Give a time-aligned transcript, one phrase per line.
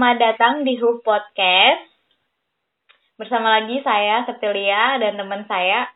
[0.00, 1.84] Selamat datang di Hoof Podcast.
[3.20, 5.92] Bersama lagi saya Septilia dan teman saya.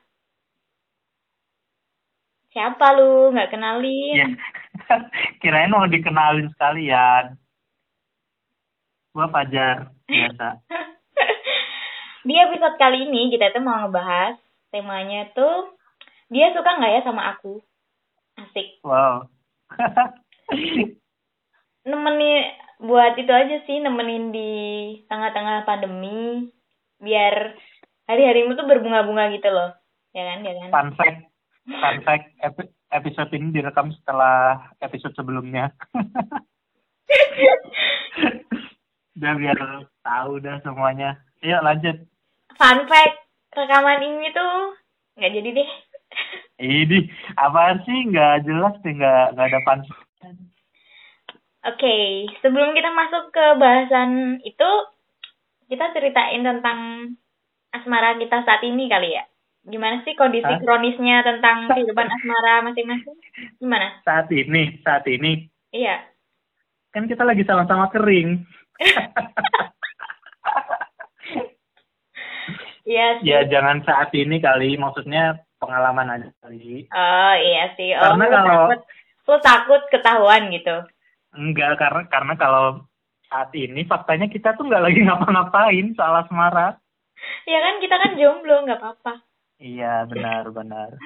[2.53, 3.33] Siapa lu?
[3.33, 4.13] Nggak kenalin.
[4.13, 4.29] Ya.
[5.41, 7.41] Kirain mau dikenalin sekalian.
[9.17, 10.61] Gua Fajar, biasa.
[12.29, 14.37] Di episode kali ini kita tuh mau ngebahas
[14.69, 15.81] temanya tuh
[16.29, 17.57] dia suka nggak ya sama aku?
[18.37, 18.85] Asik.
[18.85, 19.33] Wow.
[21.89, 24.53] Nemenin buat itu aja sih nemenin di
[25.09, 26.53] tengah-tengah pandemi
[27.01, 27.57] biar
[28.05, 29.73] hari-harimu tuh berbunga-bunga gitu loh.
[30.13, 30.45] Ya kan?
[30.45, 30.69] Ya kan?
[30.71, 31.19] Fun fact,
[31.65, 35.73] fun fact epi- episode ini direkam setelah episode sebelumnya.
[39.15, 39.59] udah biar
[40.05, 41.17] tahu dah semuanya.
[41.41, 41.97] Yuk lanjut.
[42.61, 43.17] Fun fact,
[43.57, 44.77] rekaman ini tuh
[45.17, 45.71] nggak jadi deh.
[46.55, 46.99] Ini
[47.41, 48.13] apaan sih?
[48.13, 49.81] Nggak jelas deh, nggak nggak ada fun
[51.65, 51.97] Oke,
[52.45, 54.71] sebelum kita masuk ke bahasan itu,
[55.67, 56.79] kita ceritain tentang
[57.73, 59.25] asmara kita saat ini kali ya.
[59.65, 60.61] Gimana sih kondisi Hah?
[60.61, 63.17] kronisnya tentang kehidupan asmara masing-masing?
[63.57, 63.97] Gimana?
[64.05, 66.05] Saat ini, saat ini Iya.
[66.93, 68.45] kan kita lagi sama-sama kering.
[72.85, 73.33] Iya sih.
[73.33, 76.85] ya jangan saat ini kali, maksudnya pengalaman aja kali.
[76.93, 77.97] Oh iya sih.
[77.97, 78.81] Oh, Karena kalau- takut,
[79.25, 80.85] lu takut ketahuan gitu.
[81.35, 82.87] Enggak, karena karena kalau
[83.27, 86.79] saat ini faktanya kita tuh nggak lagi ngapa-ngapain soal asmara.
[87.47, 89.15] Ya kan kita kan jomblo, nggak apa-apa.
[89.59, 90.91] Iya, benar, benar.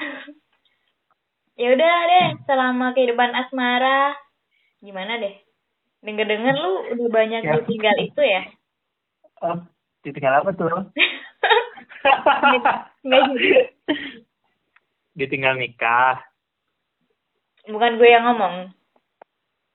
[1.58, 4.14] Ya udah deh, selama kehidupan asmara,
[4.78, 5.34] gimana deh?
[6.06, 7.58] Denger-denger lu udah banyak Ya.
[7.58, 8.46] ditinggal itu ya?
[9.42, 9.58] Oh,
[10.06, 10.70] ditinggal apa tuh?
[13.02, 13.22] Nggak
[15.18, 16.22] ditinggal nikah.
[17.66, 18.70] Bukan gue yang ngomong.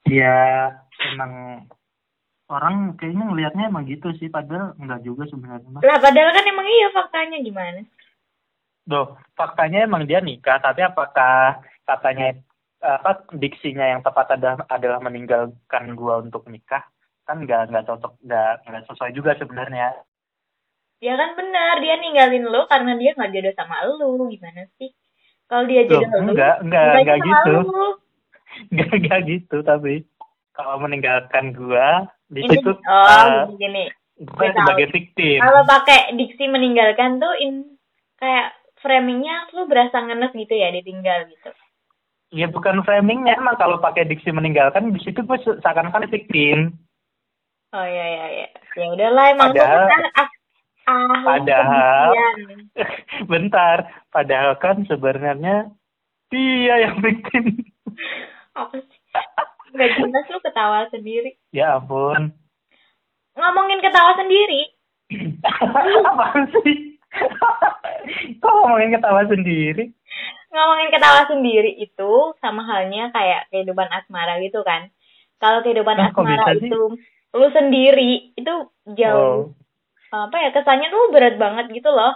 [0.03, 0.39] Ya,
[0.99, 1.63] emang
[2.51, 5.79] orang kayaknya ngelihatnya emang gitu sih, padahal enggak juga sebenarnya.
[5.79, 7.81] Lah padahal kan emang iya faktanya gimana?
[8.83, 12.35] Duh, faktanya emang dia nikah, tapi apakah katanya
[12.83, 16.83] apa diksinya yang tepat adalah adalah meninggalkan gua untuk nikah?
[17.23, 19.95] Kan nggak nggak cocok, nggak nggak sesuai juga sebenarnya.
[20.99, 24.27] Ya kan benar, dia ninggalin lu karena dia nggak jodoh sama lu.
[24.27, 24.91] Gimana sih?
[25.47, 27.55] Kalau dia Loh, jodoh lu, enggak, enggak, enggak gitu.
[28.73, 30.03] Nggak gitu tapi
[30.53, 33.07] kalau meninggalkan gua di Ini, situ oh
[33.49, 33.83] eh, gini.
[34.23, 34.57] gua gue tahu.
[34.59, 35.39] sebagai victim.
[35.39, 37.77] Kalau pakai diksi meninggalkan tuh in
[38.15, 41.49] kayak framingnya lu berasa ngenes gitu ya ditinggal gitu.
[42.29, 46.73] Ya bukan framingnya emang kalau pakai diksi meninggalkan di situ gue se- seakan-akan victim.
[47.71, 48.47] Oh iya iya iya.
[48.75, 50.29] Ya udahlah emang Padahal- kan ah,
[50.85, 52.09] ahli Padahal
[53.31, 53.77] bentar,
[54.09, 55.69] padahal kan sebenarnya
[56.27, 57.43] dia yang victim.
[58.53, 58.99] Apa sih?
[59.73, 61.33] Gak jelas lu ketawa sendiri.
[61.49, 62.29] ya ampun.
[63.33, 64.69] Ngomongin ketawa sendiri.
[66.05, 66.97] Apaan sih?
[68.37, 69.89] Kok ngomongin ketawa sendiri?
[70.53, 74.93] Ngomongin ketawa sendiri itu sama halnya kayak kehidupan asmara gitu kan.
[75.41, 76.69] Kalau kehidupan Nah, asmara bisa sih?
[76.69, 76.81] itu
[77.33, 78.53] lu sendiri itu
[78.93, 79.49] jauh
[80.13, 80.21] Oh.
[80.21, 82.13] apa ya kesannya tuh berat banget gitu loh.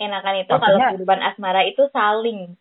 [0.00, 2.56] Enakan itu kalau kehidupan asmara itu saling.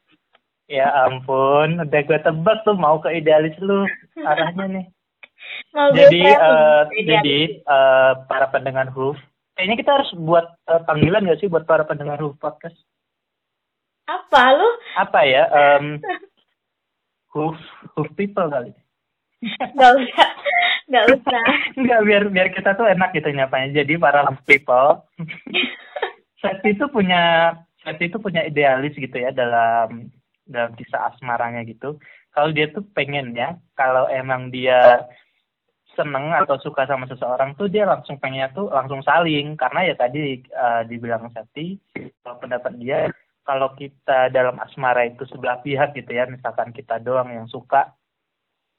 [0.71, 3.83] Ya ampun, udah gue tebak tuh mau ke idealis lu
[4.29, 4.85] arahnya nih.
[5.75, 7.09] Mau Jadi, eh, beda.
[7.19, 9.19] jadi eh, para pendengar Hoof,
[9.53, 12.75] kayaknya kita harus buat eh, panggilan gak sih buat para pendengar Hoof podcast?
[14.03, 14.69] apa lu?
[14.99, 15.43] Apa ya?
[15.47, 15.99] em,
[17.33, 17.55] hoof,
[17.95, 18.75] hoof people kali.
[19.59, 20.29] Gak usah,
[20.91, 21.43] gak usah.
[21.79, 23.83] Enggak, biar biar kita tuh enak gitu nyapanya.
[23.83, 25.03] Jadi para hoof people,
[26.39, 30.11] Septi itu punya Septi itu punya idealis gitu ya dalam
[30.43, 31.97] dalam kisah asmaranya gitu.
[32.33, 35.07] Kalau dia tuh pengen ya, kalau emang dia
[35.93, 39.55] seneng atau suka sama seseorang tuh dia langsung pengennya tuh langsung saling.
[39.55, 41.77] Karena ya tadi eh, dibilang Septi
[42.25, 42.97] kalau pendapat dia
[43.43, 47.93] kalau kita dalam asmara itu sebelah pihak gitu ya misalkan kita doang yang suka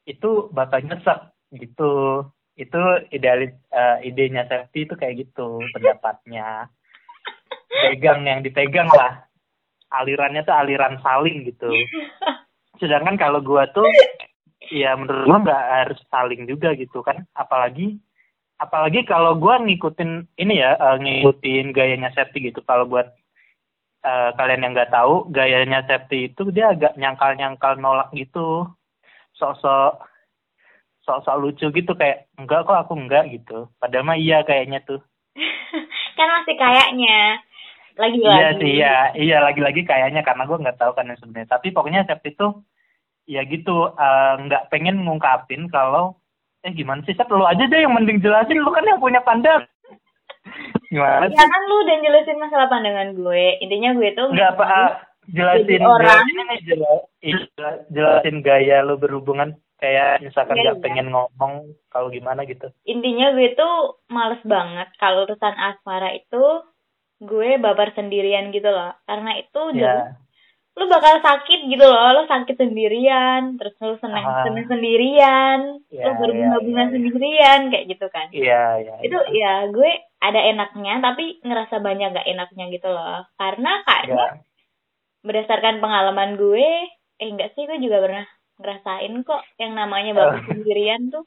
[0.05, 2.25] itu bakal nyesek gitu.
[2.55, 2.79] Itu
[3.11, 6.67] idealis eh, idenya Septi itu kayak gitu pendapatnya.
[7.75, 9.25] Pegang yang dipegang lah
[10.01, 11.69] alirannya tuh aliran saling gitu.
[12.81, 13.87] Sedangkan kalau gua tuh
[14.73, 17.23] ya menurut gua nggak harus saling juga gitu kan.
[17.35, 17.99] Apalagi
[18.59, 22.59] apalagi kalau gua ngikutin ini ya eh, ngikutin gayanya Septi gitu.
[22.63, 23.07] Kalau buat
[24.03, 28.67] eh, kalian yang nggak tahu gayanya Septi itu dia agak nyangkal-nyangkal nolak gitu.
[29.35, 29.99] Sok-sok
[31.05, 33.69] sok-sok lucu gitu kayak enggak kok aku enggak gitu.
[33.77, 34.99] Padahal mah iya kayaknya tuh.
[36.17, 37.45] Kan masih kayaknya
[37.95, 38.59] lagi Iya lagi.
[38.59, 41.49] sih, iya, iya lagi-lagi kayaknya karena gue nggak tahu kan yang sebenarnya.
[41.49, 42.47] Tapi pokoknya Septi itu
[43.25, 46.13] ya gitu, eh, nggak pengen ngungkapin kalau
[46.59, 49.69] eh gimana sih Sat lu aja deh yang mending jelasin lu kan yang punya pandangan
[50.89, 53.45] gimana Ya kan lu udah jelasin masalah pandangan gue.
[53.59, 54.65] Intinya gue tuh Enggak apa
[55.27, 60.83] jelasin orang- jelasin ini jela- jela- jelasin gaya lu berhubungan kayak misalkan Iya, nggak iya.
[60.83, 61.53] pengen ngomong
[61.87, 62.69] kalau gimana gitu.
[62.83, 63.75] intinya gue tuh
[64.07, 66.43] males banget kalau urusan asmara itu
[67.17, 68.91] gue babar sendirian gitu loh.
[69.03, 70.17] Karena itu jadi Ya.
[70.75, 72.07] lu bakal sakit gitu loh.
[72.11, 74.43] Lu sakit sendirian, terus lu seneng Ah.
[74.43, 76.91] seneng sendirian, Ya, lu berbunga-bunga ya, ya, ya.
[76.91, 78.27] sendirian kayak gitu kan.
[78.29, 78.93] Iya, iya.
[78.99, 79.63] itu iya.
[79.63, 83.83] ya gue ada enaknya tapi ngerasa banyak gak enaknya gitu loh karena Ya.
[83.85, 84.27] kayaknya
[85.21, 86.67] berdasarkan pengalaman gue
[87.15, 88.25] eh enggak sih gue juga pernah
[88.55, 90.47] ngerasain kok yang namanya bapak Oh.
[90.51, 91.23] sendirian tuh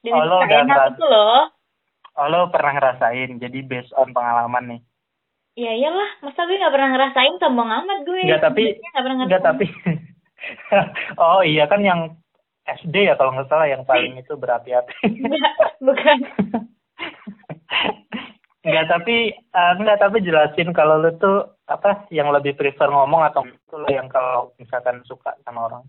[0.00, 1.50] dan Oh, lo enak itu loh
[2.14, 3.42] Oh, lo pernah ngerasain.
[3.42, 4.80] Jadi based on pengalaman nih.
[5.54, 8.20] Ya iyalah masa gue gak pernah ngerasain sombong amat gue.
[8.26, 9.66] Enggak, tapi- nggak pernah tapi
[11.22, 12.18] Oh, iya kan yang
[12.64, 14.92] SD ya kalau nggak salah yang paling itu berapi-api.
[15.80, 16.18] Bukan.
[18.64, 23.44] Enggak, tapi eh, enggak tapi jelasin kalau lu tuh apa yang lebih prefer ngomong atau
[23.44, 25.84] itu lo yang kalau misalkan suka sama orang.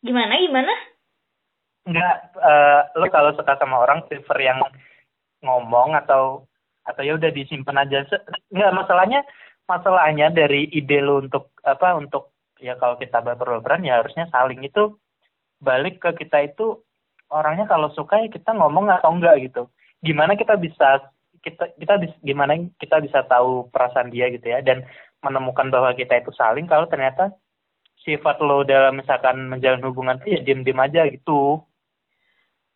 [0.00, 0.72] gimana gimana?
[1.84, 4.56] Enggak, eh lu kalau suka sama orang prefer yang
[5.44, 6.48] ngomong atau
[6.84, 8.04] atau ya udah disimpan aja.
[8.52, 9.20] Enggak, masalahnya
[9.64, 14.96] masalahnya dari ide lu untuk apa untuk ya kalau kita baper-baperan ya harusnya saling itu
[15.64, 16.84] balik ke kita itu
[17.32, 19.72] orangnya kalau suka ya kita ngomong atau enggak gitu.
[20.04, 21.08] Gimana kita bisa
[21.40, 24.84] kita kita bis- gimana kita bisa tahu perasaan dia gitu ya dan
[25.20, 27.32] menemukan bahwa kita itu saling kalau ternyata
[28.04, 31.64] sifat lo dalam misalkan menjalin hubungan itu ya diem-diem aja gitu.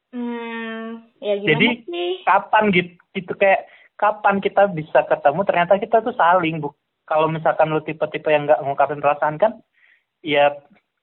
[0.09, 3.69] hmm ya gimana Jadi sih kapan gitu, gitu kayak
[3.99, 6.71] kapan kita bisa ketemu ternyata kita tuh saling bu.
[7.05, 9.59] Kalau misalkan lu tipe-tipe yang nggak ngungkapin perasaan kan
[10.23, 10.55] ya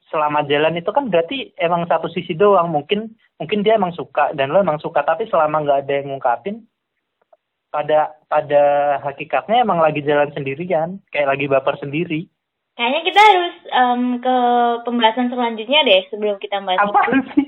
[0.07, 2.71] selama jalan itu kan berarti emang satu sisi doang.
[2.71, 6.63] Mungkin mungkin dia emang suka dan lo emang suka tapi selama nggak ada yang ngungkapin
[7.67, 8.63] pada pada
[9.03, 12.31] hakikatnya emang lagi jalan sendirian kayak lagi baper sendiri.
[12.79, 14.37] Kayaknya kita harus em, ke
[14.87, 17.11] pembahasan selanjutnya deh sebelum kita bahas apa itu.
[17.35, 17.47] sih?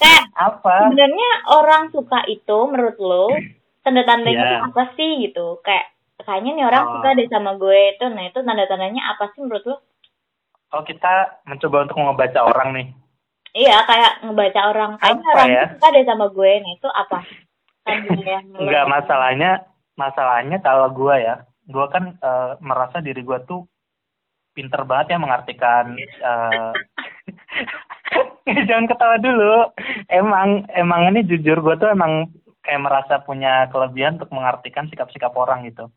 [0.00, 0.88] Kayak apa?
[0.88, 3.28] sebenarnya orang suka itu menurut lo
[3.82, 4.50] tanda-tandanya Iya.
[4.50, 5.46] tuh apa sih gitu.
[5.60, 5.86] Kayak
[6.20, 6.90] kayaknya nih orang Oh.
[6.98, 8.04] suka deh sama gue itu.
[8.08, 9.76] Nah itu tanda-tandanya apa sih menurut lo?
[10.70, 11.12] Kalau kita
[11.44, 12.86] mencoba untuk ngebaca orang nih.
[13.50, 14.90] Iya kayak ngebaca orang.
[14.96, 15.64] Kayaknya Apa orang ya?
[15.74, 16.50] suka deh sama gue.
[16.56, 17.18] Nah itu apa?
[17.80, 19.50] Tanda Enggak masalahnya
[19.96, 21.34] masalahnya kalau gua ya
[21.66, 23.64] gua kan eh, merasa diri gua tuh
[24.52, 26.70] pinter banget ya mengartikan eh
[28.68, 29.70] jangan ketawa dulu.
[30.06, 32.28] Emang emang ini jujur gua tuh emang
[32.70, 35.90] kayak merasa punya kelebihan untuk mengartikan sikap-sikap orang gitu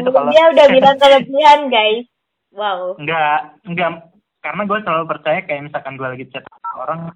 [0.00, 2.08] itu kalau- dia udah bilang kelebihan guys.
[2.50, 2.96] Wow.
[2.96, 3.90] enggak enggak
[4.40, 6.42] karena gue selalu percaya kayak misalkan gue lagi chat
[6.74, 7.12] orang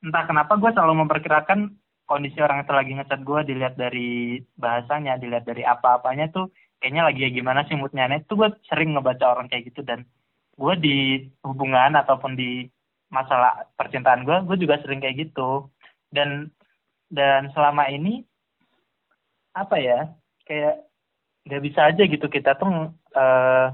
[0.00, 1.74] entah kenapa gue selalu memperkirakan
[2.08, 6.48] kondisi orang itu lagi ngechat gue dilihat dari bahasanya dilihat dari apa-apanya tuh
[6.80, 10.08] kayaknya lagi ya gimana sih moodnya Nah, itu gue sering ngebaca orang kayak gitu dan
[10.56, 10.96] gue di
[11.44, 12.64] hubungan ataupun di
[13.12, 15.68] masalah percintaan gue gue juga sering kayak gitu
[16.14, 16.48] dan
[17.10, 18.22] dan selama ini
[19.50, 20.14] apa ya
[20.46, 20.86] kayak
[21.44, 23.66] nggak bisa aja gitu kita tuh eh,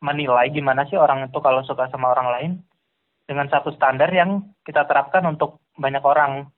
[0.00, 2.52] menilai gimana sih orang itu kalau suka sama orang lain
[3.28, 6.50] dengan satu standar yang kita terapkan untuk banyak orang.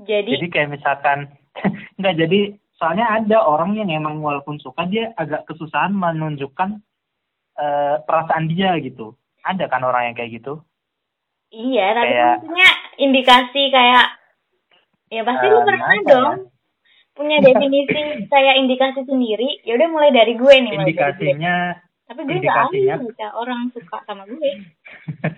[0.00, 1.18] Jadi, Jadi kayak misalkan
[2.00, 2.40] nggak jadi
[2.80, 6.80] soalnya ada orang yang emang walaupun suka dia agak kesusahan menunjukkan
[7.60, 9.12] eh, perasaan dia gitu.
[9.44, 10.60] Ada kan orang yang kayak gitu?
[11.50, 14.06] iya, tapi kayak- maksudnya indikasi kayak
[15.08, 16.34] ya pasti lu Eh, pernah dong
[17.10, 18.00] punya definisi
[18.32, 19.64] kayak indikasi sendiri.
[19.64, 20.94] Ya udah mulai dari gue nih, dari gue.
[20.94, 21.56] Indikasinya
[22.06, 24.50] Tapi gue indikasinya- baca orang suka sama gue.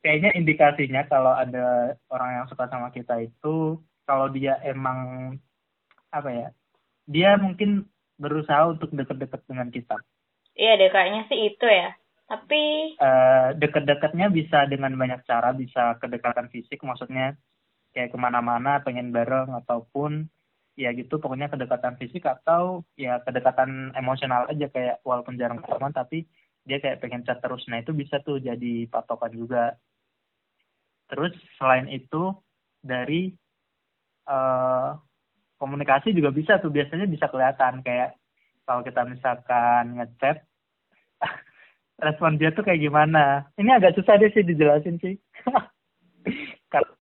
[0.00, 1.66] kayaknya indikasinya kalau ada
[2.08, 3.74] orang yang suka sama kita itu
[4.06, 5.34] kalau dia emang
[6.08, 6.48] apa ya
[7.04, 9.98] dia mungkin berusaha untuk deket-deket dengan kita
[10.54, 11.92] Iya deh, kayaknya sih itu ya.
[12.26, 12.62] Tapi
[12.98, 17.38] eh deket-deketnya bisa dengan banyak cara bisa kedekatan fisik maksudnya
[17.94, 20.26] kayak ke mana-mana pengen bareng ataupun
[20.76, 26.18] ya gitu pokoknya kedekatan fisik atau ya kedekatan emosional aja kayak walaupun jarang ketemu tapi
[26.66, 27.62] dia kayak pengen chat terus.
[27.70, 29.78] Nah itu bisa tuh jadi patokan juga.
[31.06, 32.34] Terus selain itu
[32.82, 33.30] dari
[34.26, 34.90] eh
[35.62, 36.74] komunikasi juga bisa tuh.
[36.74, 38.18] Biasanya bisa kelihatan kayak
[38.66, 40.42] kalau kita misalkan ngechat
[41.96, 45.16] respon dia tuh kayak gimana ini agak susah deh sih dijelasin sih
[46.72, 46.92] karena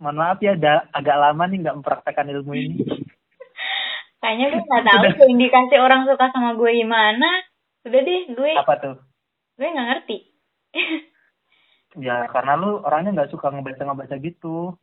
[0.00, 2.82] mohon maaf ya ada agak lama nih nggak mempraktekkan ilmu ini
[4.20, 7.30] kayaknya gue gak tahu tuh indikasi orang suka sama gue gimana.
[7.88, 8.96] Udah deh, gue apa tuh
[9.56, 10.18] gue gak ngerti.
[11.98, 14.78] Ya karena lu orangnya nggak suka ngebaca ngebaca gitu.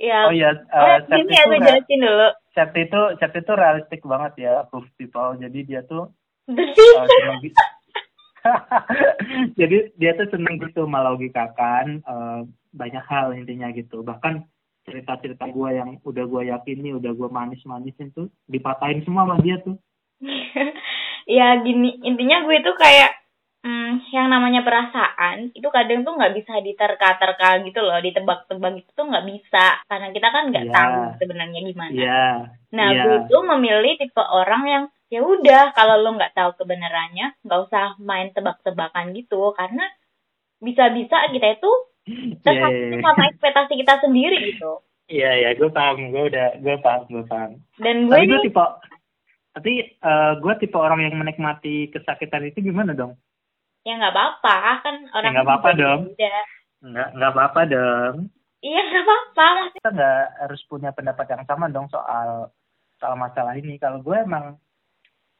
[0.00, 0.24] Ya.
[0.24, 2.28] Oh iya, Oh, uh, gini ya gue jelasin dulu.
[2.56, 5.36] Chat itu chat itu realistik banget ya, proof people.
[5.36, 6.08] Jadi dia tuh
[6.48, 7.04] uh.
[9.60, 14.02] Jadi dia tuh seneng gitu melogikakan uh, banyak hal intinya gitu.
[14.02, 14.44] Bahkan
[14.88, 19.76] cerita-cerita gue yang udah gue yakini, udah gue manis-manisin tuh dipatahin semua sama dia tuh.
[21.38, 23.12] ya gini, intinya gue tuh kayak
[23.62, 29.06] hmm, yang namanya perasaan itu kadang tuh nggak bisa diterka-terka gitu loh, ditebak-tebak itu tuh
[29.06, 30.74] nggak bisa karena kita kan nggak Iya.
[30.74, 31.92] tahu sebenarnya gimana.
[31.92, 32.26] Iya.
[32.72, 33.02] Nah, iya.
[33.04, 37.96] gue tuh memilih tipe orang yang ya udah kalau lo nggak tahu kebenarannya nggak usah
[38.00, 39.84] main tebak-tebakan gitu karena
[40.60, 41.72] bisa-bisa kita itu
[42.08, 44.80] Iya, tersakiti iya, sama ekspektasi kita sendiri gitu.
[45.12, 47.60] Iya, iya, gue paham, gue udah, gue paham, gue paham.
[47.76, 48.64] Dan gue Tapi gue tipe,
[49.52, 53.12] tapi eh, gue tipe orang yang menikmati kesakitan itu gimana dong?
[53.86, 56.00] ya nggak apa-apa kan orang Ya, nggak apa-apa juga dong.
[56.78, 58.14] Nggak, nggak apa-apa dong.
[58.58, 59.48] Iya nggak apa-apa.
[59.80, 62.52] Kita nggak harus punya pendapat yang sama dong soal
[63.00, 63.80] soal masalah ini.
[63.80, 64.60] Kalau gue emang,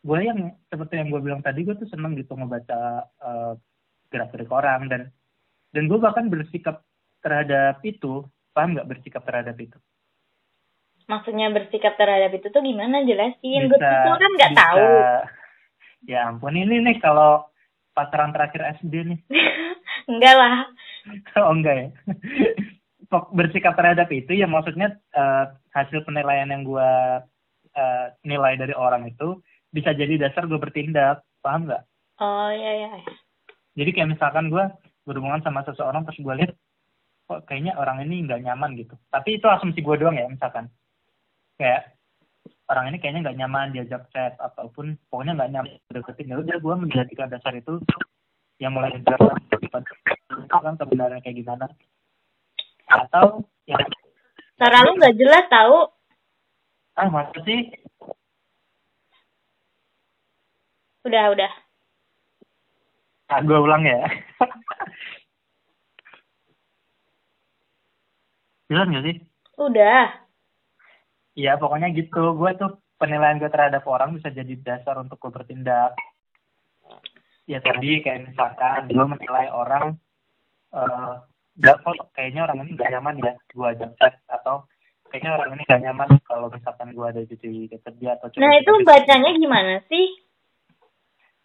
[0.08, 0.40] gue yang
[0.72, 3.52] seperti yang gue bilang tadi, gue tuh seneng gitu ngebaca eh,
[4.08, 5.02] gerak-gerik orang dan
[5.76, 6.80] dan gue bahkan bersikap
[7.20, 8.24] terhadap itu,
[8.56, 9.76] paham nggak bersikap terhadap itu?
[11.08, 13.68] Maksudnya bersikap terhadap itu tuh gimana jelasin?
[13.68, 14.88] Gue tuh kan nggak tahu.
[16.08, 17.44] Ya ampun ini nih kalau
[17.92, 19.20] pacaran terakhir SD nih.
[20.10, 20.56] Enggak lah.
[21.40, 21.88] oh enggak ya.
[23.38, 27.24] Bersikap terhadap itu ya maksudnya eh, hasil penilaian yang gua
[27.72, 29.40] eh, nilai dari orang itu
[29.78, 31.86] bisa jadi dasar gue bertindak, paham nggak?
[32.18, 32.90] Oh iya iya.
[33.78, 34.74] Jadi kayak misalkan gua
[35.06, 36.52] berhubungan sama seseorang terus gue lihat
[37.30, 38.98] kok kayaknya orang ini nggak nyaman gitu.
[39.14, 40.66] Tapi itu asumsi gue doang ya misalkan.
[41.56, 41.94] Kayak
[42.66, 46.32] orang ini kayaknya nggak nyaman diajak chat ataupun pokoknya nggak nyaman deketin.
[46.34, 47.78] Ya udah gue menjadikan dasar itu
[48.58, 49.20] yang mulai jelas
[50.48, 51.66] kan sebenarnya kayak gimana.
[52.88, 53.78] Atau ya
[54.58, 55.78] Suara lu nggak jelas tahu.
[56.98, 57.70] ah masa sih
[61.06, 61.52] Udah udah.
[63.28, 64.08] ah gue ulang ya.
[68.72, 69.16] Jelas nggak sih?
[69.60, 70.08] Udah.
[71.36, 72.34] Iya pokoknya gitu.
[72.34, 75.92] Gue tuh penilaian gue terhadap orang bisa jadi dasar untuk gue bertindak.
[77.44, 79.96] Ya tadi kayak misalkan gue menilai orang
[81.58, 84.62] gak kok kayaknya orang ini gak nyaman ya gue ajak chat atau
[85.10, 87.36] kayaknya orang ini gak nyaman kalau misalkan gue ada di
[87.98, 90.27] dia atau Nah itu bacanya gimana sih?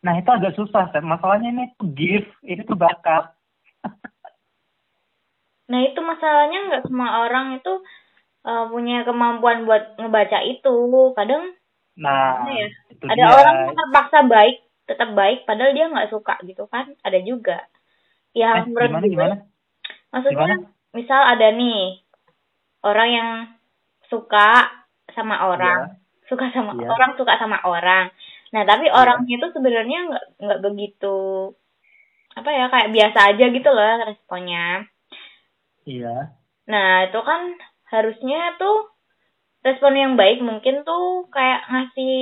[0.04, 1.08] Nah itu agak susah, Sam.
[1.08, 3.32] Masalahnya ini tuh gift, ini tuh bakat.
[5.72, 7.74] Nah itu masalahnya nggak semua orang itu
[8.44, 10.76] eh, punya kemampuan buat ngebaca itu.
[11.16, 11.56] Kadang
[11.94, 12.68] Nah, ya?
[12.90, 13.30] itu ada dia.
[13.30, 14.56] orang yang terpaksa baik,
[14.90, 16.90] tetap baik, padahal dia nggak suka gitu kan?
[17.06, 17.62] Ada juga.
[18.34, 19.36] Ya Eh, menurut gimana gue, gimana?
[20.10, 20.68] maksudnya Gimana?
[20.92, 22.02] misal ada nih
[22.82, 23.30] orang yang
[24.10, 24.74] suka
[25.14, 26.90] sama orang, suka sama Iya.
[26.90, 28.10] orang suka sama orang.
[28.54, 31.18] Nah tapi orangnya itu sebenarnya nggak nggak begitu
[32.34, 34.90] apa ya kayak biasa aja gitu loh responnya.
[35.86, 36.34] Iya.
[36.68, 37.42] Nah, itu kan
[37.92, 38.90] harusnya tuh
[39.64, 42.18] respon yang baik mungkin tuh kayak ngasih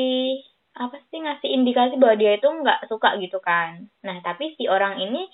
[0.71, 3.87] apa sih ngasih indikasi bahwa dia itu nggak suka gitu kan.
[4.03, 5.29] Nah, tapi si orang ini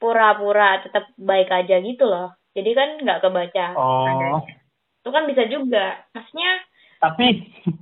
[0.00, 2.36] pura-pura tetap baik aja gitu loh.
[2.54, 3.66] Jadi kan nggak kebaca.
[3.76, 4.54] Oh, nadanya.
[5.00, 6.06] Itu kan bisa juga.
[6.14, 6.50] Maksudnya
[7.00, 7.26] tapi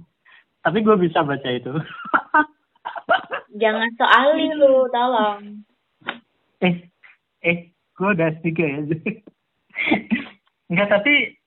[0.65, 1.73] tapi gue bisa baca itu.
[3.63, 5.43] jangan soali lu, tolong.
[6.63, 6.75] eh,
[7.43, 8.81] eh, gue udah tiga ya.
[10.69, 11.39] Enggak, tapi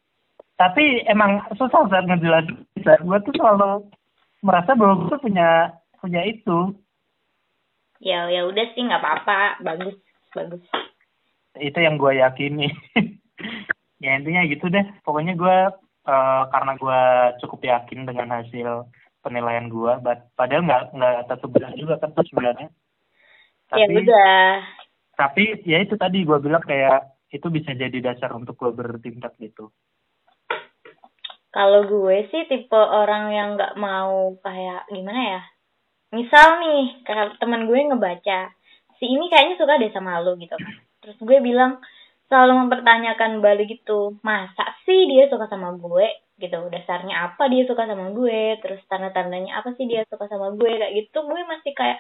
[0.57, 2.65] tapi emang susah saat ngejelasin.
[3.05, 3.89] Gue tuh selalu
[4.45, 6.74] merasa bahwa gue punya punya itu.
[8.01, 9.98] Ya ya udah sih nggak apa-apa, bagus
[10.33, 10.62] bagus.
[11.57, 12.69] Itu yang gue yakini.
[14.03, 14.86] ya intinya gitu deh.
[15.05, 15.57] Pokoknya gue
[16.10, 17.01] eh, karena gue
[17.45, 18.89] cukup yakin dengan hasil
[19.22, 19.94] penilaian gue,
[20.36, 22.70] padahal nggak nggak tentu benar juga kan tuh sebenarnya.
[23.72, 24.51] ya Tapi udah.
[25.16, 29.72] tapi ya itu tadi gue bilang kayak itu bisa jadi dasar untuk gue bertindak gitu.
[31.51, 35.42] Kalau gue sih tipe orang yang nggak mau kayak gimana ya?
[36.12, 38.51] Misal nih, kayak teman gue ngebaca,
[39.00, 40.75] si ini kayaknya suka deh sama lo gitu kan.
[41.04, 41.80] Terus gue bilang
[42.32, 46.08] selalu mempertanyakan balik gitu, masa sih dia suka sama gue
[46.41, 46.57] gitu?
[46.74, 48.57] Dasarnya apa dia suka sama gue?
[48.60, 51.21] Terus tanda-tandanya apa sih dia suka sama gue kayak gitu?
[51.24, 52.00] Gue masih kayak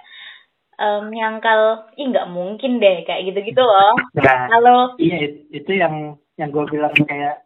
[0.81, 3.93] em, nyangkal, ih nggak mungkin deh kayak gitu-gitu loh.
[4.17, 7.45] Nah, Kalau iya it- itu yang yang gue bilang kayak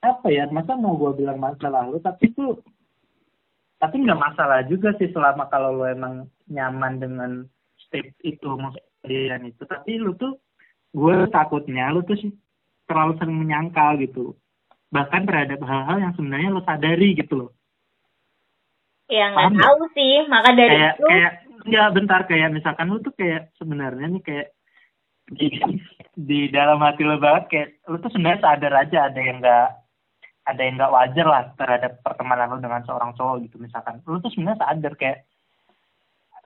[0.00, 0.48] apa ya?
[0.48, 2.56] Masa mau gue bilang masa lalu tapi itu
[3.76, 7.30] tapi nggak masalah juga sih selama kalau lo emang nyaman dengan
[7.76, 10.40] state itu maksudnya itu tapi lu tuh
[10.96, 12.16] gue takutnya lu tuh
[12.88, 14.32] terlalu sering menyangkal gitu
[14.90, 17.50] bahkan terhadap hal-hal yang sebenarnya lo sadari gitu loh.
[19.06, 21.32] Ya nggak tahu sih maka dari kayak, itu kayak
[21.66, 24.48] nggak bentar kayak misalkan lu tuh kayak sebenarnya nih kayak
[25.26, 25.46] di,
[26.14, 29.68] di dalam hati lo banget kayak lu tuh sebenarnya sadar aja ada yang nggak
[30.46, 33.98] ada yang nggak wajar lah terhadap pertemanan lu dengan seorang cowok gitu misalkan.
[34.06, 35.26] Lu tuh sebenarnya sadar kayak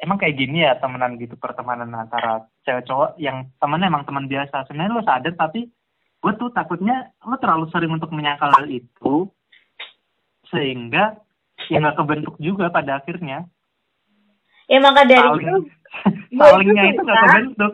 [0.00, 4.64] emang kayak gini ya temenan gitu pertemanan antara cewek cowok yang temennya emang teman biasa.
[4.68, 5.68] Sebenarnya lo sadar tapi
[6.20, 9.32] gue tuh takutnya lo terlalu sering untuk menyangkal hal itu
[10.52, 11.16] sehingga
[11.72, 13.48] ya nggak kebentuk juga pada akhirnya.
[14.70, 15.58] Ya maka dari Saling, itu
[16.38, 17.72] salingnya itu nggak kebentuk.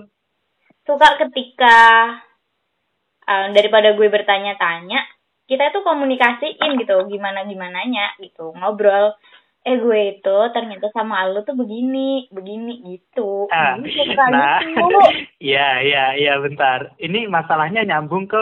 [0.86, 1.76] suka ketika
[3.26, 5.02] uh, daripada gue bertanya-tanya
[5.50, 9.14] kita itu komunikasiin gitu gimana gimananya gitu ngobrol
[9.66, 13.50] eh gue itu ternyata sama lu tuh begini begini gitu.
[13.50, 13.74] Ah,
[14.30, 14.62] nah
[15.42, 16.94] iya iya iya bentar.
[17.02, 18.38] Ini masalahnya nyambung ke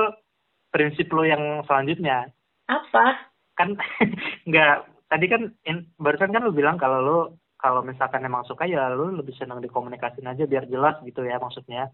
[0.69, 2.28] prinsip lo yang selanjutnya.
[2.69, 3.33] Apa?
[3.57, 3.81] Kan
[4.49, 4.76] nggak
[5.09, 7.19] tadi kan in, barusan kan lu bilang kalau lu
[7.57, 11.88] kalau misalkan emang suka ya lu lebih senang dikomunikasin aja biar jelas gitu ya maksudnya.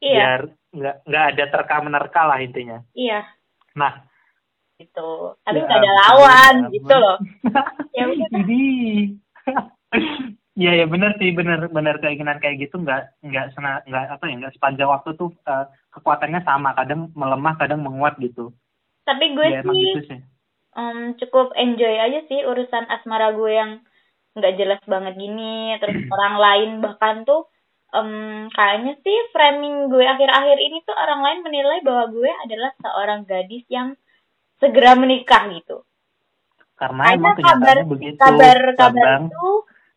[0.00, 0.16] Iya.
[0.16, 0.40] Biar
[0.72, 2.80] nggak nggak ada terka menerka lah intinya.
[2.96, 3.28] Iya.
[3.76, 4.08] Nah
[4.80, 5.00] gitu.
[5.46, 7.16] Tapi Ya nggak ada ampun, lawan ya gitu loh.
[7.96, 8.28] ya udah.
[8.32, 8.62] Jadi
[10.58, 14.34] Iya ya benar sih benar benar keinginan kayak gitu nggak nggak sena nggak apa ya
[14.40, 18.52] nggak sepanjang waktu tuh eh, kekuatannya sama kadang melemah kadang menguat gitu.
[19.06, 20.20] Tapi gue ya emang sih gitu sih.
[20.78, 23.72] em, cukup enjoy aja sih urusan asmara gue yang
[24.36, 25.76] nggak jelas banget gini.
[25.80, 27.40] Terus orang lain bahkan tuh
[27.96, 28.10] em,
[28.56, 33.64] kayaknya sih framing gue akhir-akhir ini tuh orang lain menilai bahwa gue adalah seorang gadis
[33.70, 33.94] yang
[34.60, 35.82] segera menikah gitu.
[36.76, 39.22] Karena Kayaknya emang kenyataannya begitu kabar kabar Bambang.
[39.26, 39.46] itu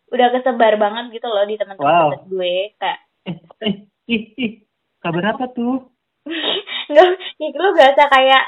[0.09, 2.09] udah kesebar banget gitu loh di teman-teman Wow.
[2.27, 4.51] gue kayak eh eh ih ih
[4.99, 5.87] kabar apa tuh?
[6.89, 8.43] Nggak itu lo berasa kayak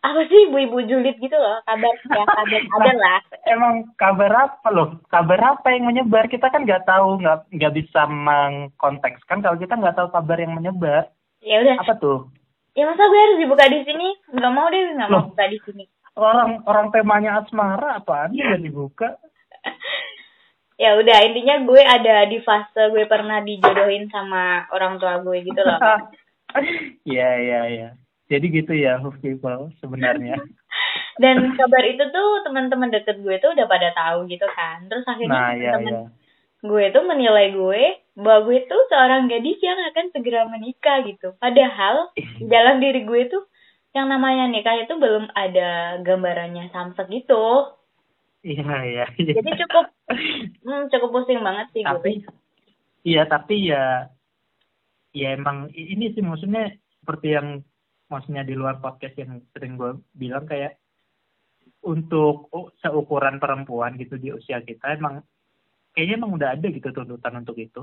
[0.00, 4.88] apa sih ibu-ibu julid gitu loh kabar ya kabar ada lah emang kabar apa loh?
[5.06, 6.28] Kabar apa yang menyebar?
[6.28, 11.08] Kita kan nggak tahu nggak nggak bisa mengkontekskan kalau kita nggak tahu kabar yang menyebar.
[11.40, 11.76] Ya udah.
[11.76, 12.28] Apa tuh
[12.74, 14.08] ya masa gue harus dibuka di sini?
[14.34, 15.84] Nggak mau deh nggak mau buka di sini.
[16.14, 19.08] Orang orang temanya asmara apaan yang nggak dibuka?
[20.74, 25.62] Ya udah intinya gue ada di fase gue pernah dijodohin sama orang tua gue gitu
[25.62, 25.78] loh.
[27.06, 27.88] Iya iya iya.
[28.30, 30.34] Jadi gitu ya who people sebenarnya.
[31.22, 34.86] Dan kabar itu tuh teman-teman deket gue tuh udah pada tahu gitu kan.
[34.90, 36.02] Terus akhirnya nah iya teman iya.
[36.62, 37.82] gue tuh menilai gue
[38.14, 41.34] bahwa gue tuh seorang gadis yang akan segera menikah gitu.
[41.42, 43.42] Padahal di dalam diri gue tuh
[43.94, 47.74] yang namanya nikah itu belum ada gambarannya samsek gitu.
[48.44, 49.04] Iya iya.
[49.16, 49.32] Iya.
[49.40, 49.86] jadi cukup
[50.62, 51.88] hmm, cukup pusing banget sih gue.
[51.88, 52.12] tapi
[53.00, 54.12] iya tapi ya
[55.16, 57.64] ya emang ini sih maksudnya seperti yang
[58.12, 60.76] maksudnya di luar podcast yang sering gue bilang kayak
[61.88, 62.52] untuk
[62.84, 65.24] seukuran perempuan gitu di usia kita emang
[65.96, 67.80] kayaknya emang udah ada gitu tuntutan untuk itu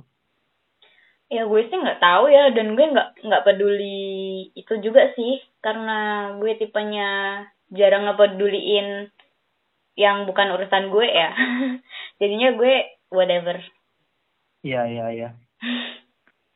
[1.31, 6.31] ya gue sih nggak tahu ya dan gue nggak nggak peduli itu juga sih karena
[6.35, 7.09] gue tipenya
[7.71, 9.07] jarang ngepeduliin
[9.95, 11.31] yang bukan urusan gue ya.
[12.19, 12.73] Jadinya gue
[13.07, 13.63] whatever.
[14.61, 15.29] Iya iya iya.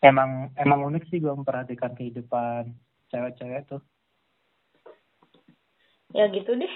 [0.03, 2.75] Emang emang unik sih gue memperhatikan kehidupan
[3.09, 3.81] cewek-cewek tuh.
[6.11, 6.73] Ya gitu deh.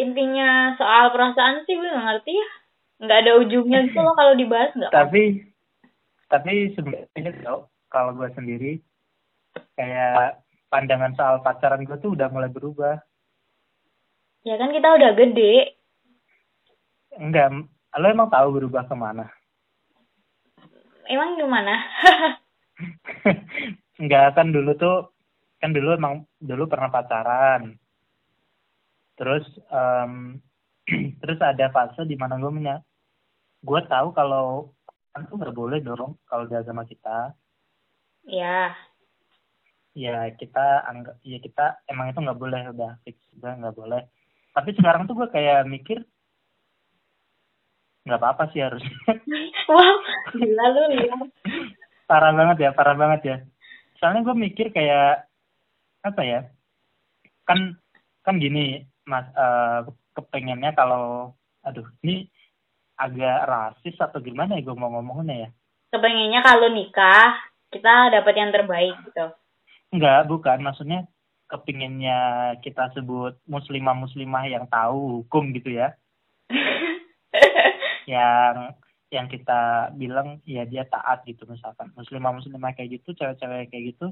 [0.00, 2.48] Intinya soal perasaan sih gue nggak ngerti ya.
[3.02, 4.92] Nggak ada ujungnya gitu loh kalau dibahas nggak.
[4.92, 5.51] Tapi
[6.32, 8.80] tapi sebenarnya tau kalau gue sendiri
[9.76, 10.40] kayak
[10.72, 12.96] pandangan soal pacaran gue tuh udah mulai berubah.
[14.48, 15.76] Ya kan kita udah gede.
[17.20, 17.52] Enggak
[18.00, 19.28] lo emang tahu berubah ke mana?
[21.12, 21.76] Emang gimana?
[24.00, 25.12] Enggak kan dulu tuh
[25.60, 27.76] kan dulu emang dulu pernah pacaran.
[29.20, 30.40] Terus em,
[31.20, 32.80] terus ada fase di mana gue menya
[33.62, 34.74] gue tahu kalau
[35.12, 37.36] kan tuh nggak boleh dorong kalau di agama kita.
[38.24, 38.72] Ya
[39.92, 44.02] ya kita anggap ya kita emang itu nggak boleh udah fix udah nggak boleh.
[44.56, 46.00] Tapi sekarang tuh gue kayak mikir
[48.08, 48.96] nggak apa-apa sih harusnya.
[49.62, 49.96] Wow
[50.34, 51.14] gila lu ya
[52.10, 53.36] parah banget ya parah banget ya.
[54.00, 55.28] Soalnya gue mikir kayak
[56.02, 56.40] apa ya
[57.46, 57.78] kan
[58.26, 59.80] kan gini mas eh,
[60.16, 62.26] kepengennya kalau aduh ini
[63.02, 65.50] agak rasis atau gimana ya gue mau ngomongnya ya?
[65.90, 67.34] Kepengennya kalau nikah
[67.74, 69.26] kita dapat yang terbaik gitu.
[69.90, 70.58] Enggak bukan.
[70.62, 71.10] Maksudnya
[71.50, 72.18] kepinginnya
[72.62, 75.92] kita sebut muslimah muslimah yang tahu hukum gitu ya.
[78.02, 78.74] Yang
[79.12, 81.92] yang kita bilang ya dia taat gitu misalkan.
[81.94, 84.10] Muslimah muslimah kayak gitu cewek-cewek kayak gitu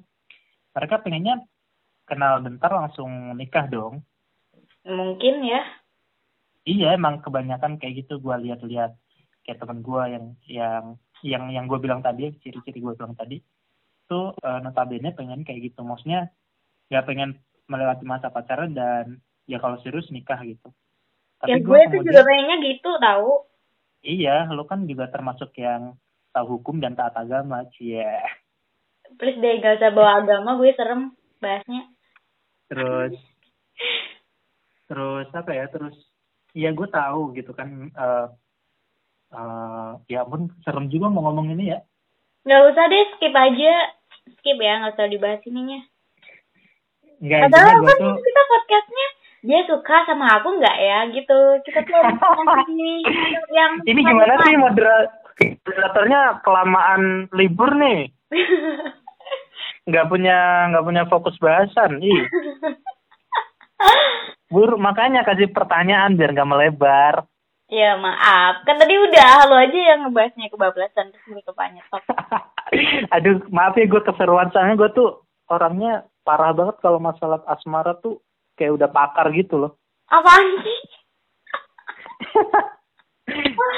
[0.75, 1.43] mereka pengennya
[2.07, 4.03] kenal bentar langsung nikah dong.
[4.87, 5.63] Mungkin ya
[6.65, 8.93] iya emang kebanyakan kayak gitu gue lihat-lihat.
[9.47, 10.85] Kayak teman gue yang yang
[11.25, 13.41] yang yang gue bilang tadi ciri-ciri gue bilang tadi
[14.11, 15.85] tuh uh, notabene pengen kayak gitu.
[15.85, 16.29] Maksudnya
[16.93, 20.69] ya pengen melewati masa pacaran dan ya kalau serius nikah gitu.
[21.41, 23.51] Tapi ya gue tuh juga pengennya gitu tahu
[24.05, 25.97] iya lo kan juga termasuk yang
[26.33, 28.01] tahu hukum dan taat agama cie.
[28.01, 28.25] Yeah.
[29.19, 31.91] please deh gak usah bawa agama gue serem bahasnya.
[32.71, 33.19] Terus
[34.87, 35.95] terus apa ya terus
[36.55, 38.27] ya gue tahu gitu kan uh,
[39.35, 41.79] uh, ya pun serem juga mau ngomong ini ya.
[42.47, 43.75] Nggak usah deh skip aja.
[44.41, 45.81] Skip ya nggak usah dibahas ininya.
[47.21, 48.17] Enggak, Padahal kan tuh...
[48.17, 49.09] kita podcastnya
[49.41, 51.41] dia suka sama aku nggak ya gitu.
[51.69, 52.01] Kita tuh
[52.73, 53.05] ini
[53.53, 58.09] yang ini gimana sih moderatornya kelamaan libur nih?
[59.91, 62.21] Nggak punya nggak punya fokus bahasan ih
[64.51, 67.15] Bur, makanya kasih pertanyaan biar nggak melebar.
[67.71, 71.87] Ya maaf, kan tadi udah lo aja yang ngebahasnya kebablasan terus ini kebanyak.
[73.15, 78.19] Aduh, maaf ya gue keseruan soalnya gue tuh orangnya parah banget kalau masalah asmara tuh
[78.59, 79.79] kayak udah pakar gitu loh.
[80.11, 80.79] Apaan sih?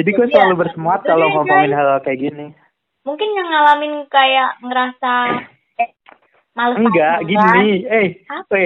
[0.00, 2.56] Jadi gue ya, selalu bersemangat kalau ngomongin hal kayak gini.
[3.04, 5.12] Mungkin yang ngalamin kayak ngerasa
[5.76, 5.92] eh,
[6.56, 7.84] males Enggak, gini.
[7.84, 8.56] Eh, Apa?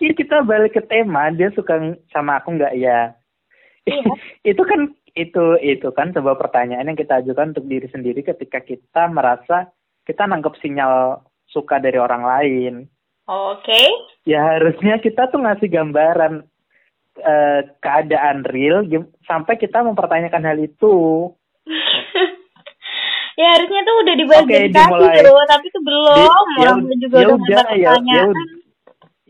[0.00, 0.16] Wait.
[0.16, 1.76] Kita balik ke tema, dia suka
[2.08, 3.12] sama aku nggak ya?
[3.84, 4.12] Iya.
[4.56, 9.10] itu kan itu itu kan sebuah pertanyaan yang kita ajukan untuk diri sendiri ketika kita
[9.10, 9.68] merasa
[10.06, 12.74] kita nangkep sinyal suka dari orang lain.
[13.26, 13.66] Oke.
[13.66, 13.86] Okay.
[14.26, 16.46] Ya harusnya kita tuh ngasih gambaran
[17.22, 18.86] uh, keadaan real
[19.26, 21.30] sampai kita mempertanyakan hal itu.
[23.40, 26.16] ya harusnya tuh udah dibahas okay, dari tadi tuh, tapi tuh belum.
[26.18, 28.22] Di, ya, juga ya udah, ya, ya,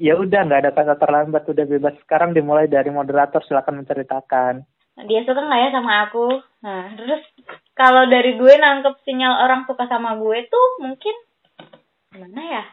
[0.00, 1.94] ya udah nggak ada kata terlambat udah bebas.
[2.00, 4.64] Sekarang dimulai dari moderator silakan menceritakan.
[5.04, 6.40] Dia suka nggak ya sama aku?
[6.64, 7.22] Nah terus
[7.76, 11.16] kalau dari gue nangkep sinyal orang suka sama gue tuh mungkin
[12.16, 12.64] mana ya?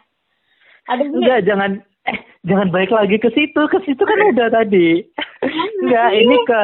[0.87, 1.71] Ada enggak jangan
[2.07, 3.61] eh jangan balik lagi ke situ.
[3.67, 5.03] Ke situ kan udah tadi.
[5.83, 6.61] Enggak ini ke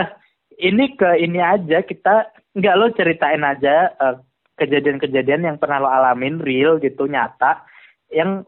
[0.63, 1.84] ini ke ini aja.
[1.84, 4.15] Kita enggak lo ceritain aja eh,
[4.56, 7.67] kejadian-kejadian yang pernah lo alamin real gitu nyata
[8.13, 8.47] yang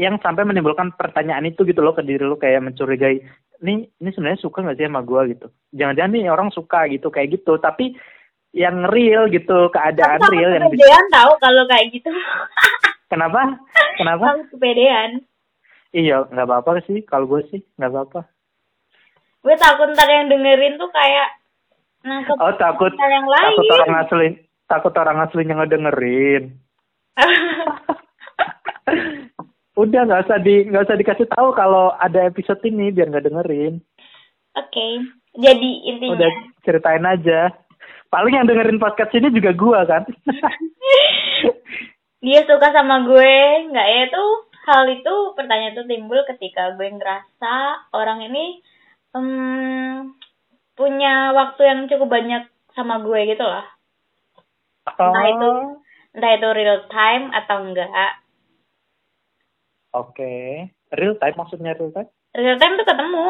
[0.00, 3.20] yang sampai menimbulkan pertanyaan itu gitu loh ke diri lo kayak mencurigai
[3.62, 5.46] ini ini sebenarnya suka nggak sih sama gue gitu.
[5.76, 7.60] Jangan-jangan nih orang suka gitu kayak gitu.
[7.60, 7.94] Tapi
[8.52, 12.10] yang real gitu keadaan real yang bisa tahu kalau kayak gitu.
[13.12, 13.60] Kenapa?
[14.00, 14.24] Kenapa?
[14.34, 15.10] Kamu kepedean.
[15.92, 17.04] Iya nggak apa-apa sih.
[17.04, 18.20] Kalau gue sih nggak apa-apa.
[19.44, 21.42] Gue takut ntar yang dengerin tuh kayak
[22.02, 23.46] nangkep oh takut yang lain.
[23.54, 24.28] takut orang asli
[24.66, 26.42] takut orang aslinya ngedengerin
[29.72, 33.80] udah nggak usah di nggak usah dikasih tahu kalau ada episode ini biar nggak dengerin.
[34.52, 34.92] Oke okay.
[35.40, 36.32] jadi intinya udah
[36.64, 37.48] ceritain aja.
[38.12, 40.04] Paling yang dengerin podcast ini juga gua kan?
[42.22, 43.34] Dia suka sama gue
[43.72, 44.02] nggak ya?
[44.12, 44.32] Tuh
[44.68, 47.54] hal itu pertanyaan itu timbul ketika gue ngerasa
[47.90, 48.62] orang ini
[49.10, 50.14] um,
[50.78, 53.66] punya waktu yang cukup banyak sama gue gitu loh.
[54.86, 55.82] Entah itu oh.
[56.14, 58.21] entah itu real time atau enggak
[59.92, 60.16] Oke.
[60.16, 60.48] Okay.
[60.96, 62.08] Real time maksudnya real time?
[62.32, 63.26] Real time tuh ketemu.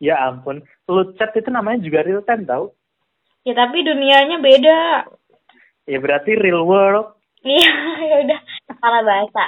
[0.00, 0.64] Ya ampun.
[0.88, 2.76] Lu chat itu namanya juga real time tau?
[3.44, 5.08] Ya tapi dunianya beda.
[5.88, 7.16] Ya berarti real world.
[7.40, 7.72] Iya,
[8.12, 8.40] ya udah
[8.80, 9.44] salah bahasa.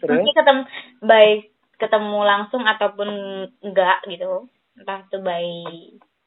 [0.00, 0.16] Terus?
[0.16, 0.62] Mungkin ketemu
[1.04, 1.40] baik
[1.76, 3.08] ketemu langsung ataupun
[3.60, 4.48] enggak gitu.
[4.80, 5.48] Entah itu by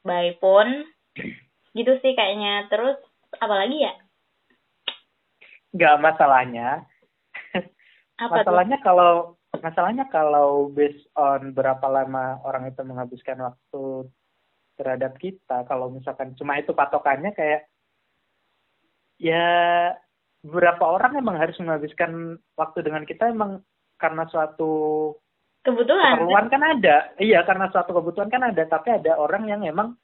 [0.06, 0.86] by phone.
[1.74, 2.70] Gitu sih kayaknya.
[2.70, 3.02] Terus
[3.38, 3.94] apalagi ya?
[5.74, 6.86] Enggak masalahnya
[8.20, 8.86] apa masalahnya tuh?
[8.86, 9.14] kalau
[9.64, 14.12] masalahnya kalau based on berapa lama orang itu menghabiskan waktu
[14.76, 17.68] terhadap kita kalau misalkan cuma itu patokannya kayak
[19.20, 19.48] ya
[20.40, 23.60] beberapa orang emang harus menghabiskan waktu dengan kita emang
[24.00, 24.72] karena suatu
[25.64, 26.16] kebutuhan.
[26.16, 26.98] keperluan kan ada.
[27.20, 30.00] Iya karena suatu kebutuhan kan ada tapi ada orang yang emang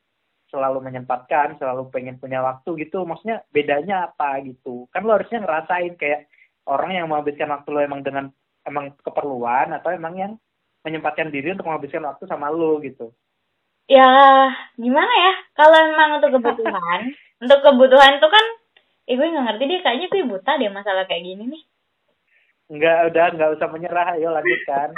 [0.51, 3.07] selalu menyempatkan selalu pengen punya waktu gitu.
[3.07, 4.91] Maksudnya bedanya apa gitu?
[4.91, 6.27] Kan lo harusnya ngerasain kayak
[6.65, 8.33] orang yang menghabiskan waktu lo emang dengan
[8.65, 10.33] emang keperluan atau emang yang
[10.81, 13.13] menyempatkan diri untuk menghabiskan waktu sama lo gitu?
[13.85, 15.33] Ya gimana ya?
[15.53, 18.45] Kalau emang untuk kebutuhan untuk kebutuhan tuh kan
[19.05, 21.63] eh gue nggak ngerti deh kayaknya gue buta deh masalah kayak gini nih.
[22.65, 24.89] Enggak, udah nggak usah menyerah ayo lanjutkan.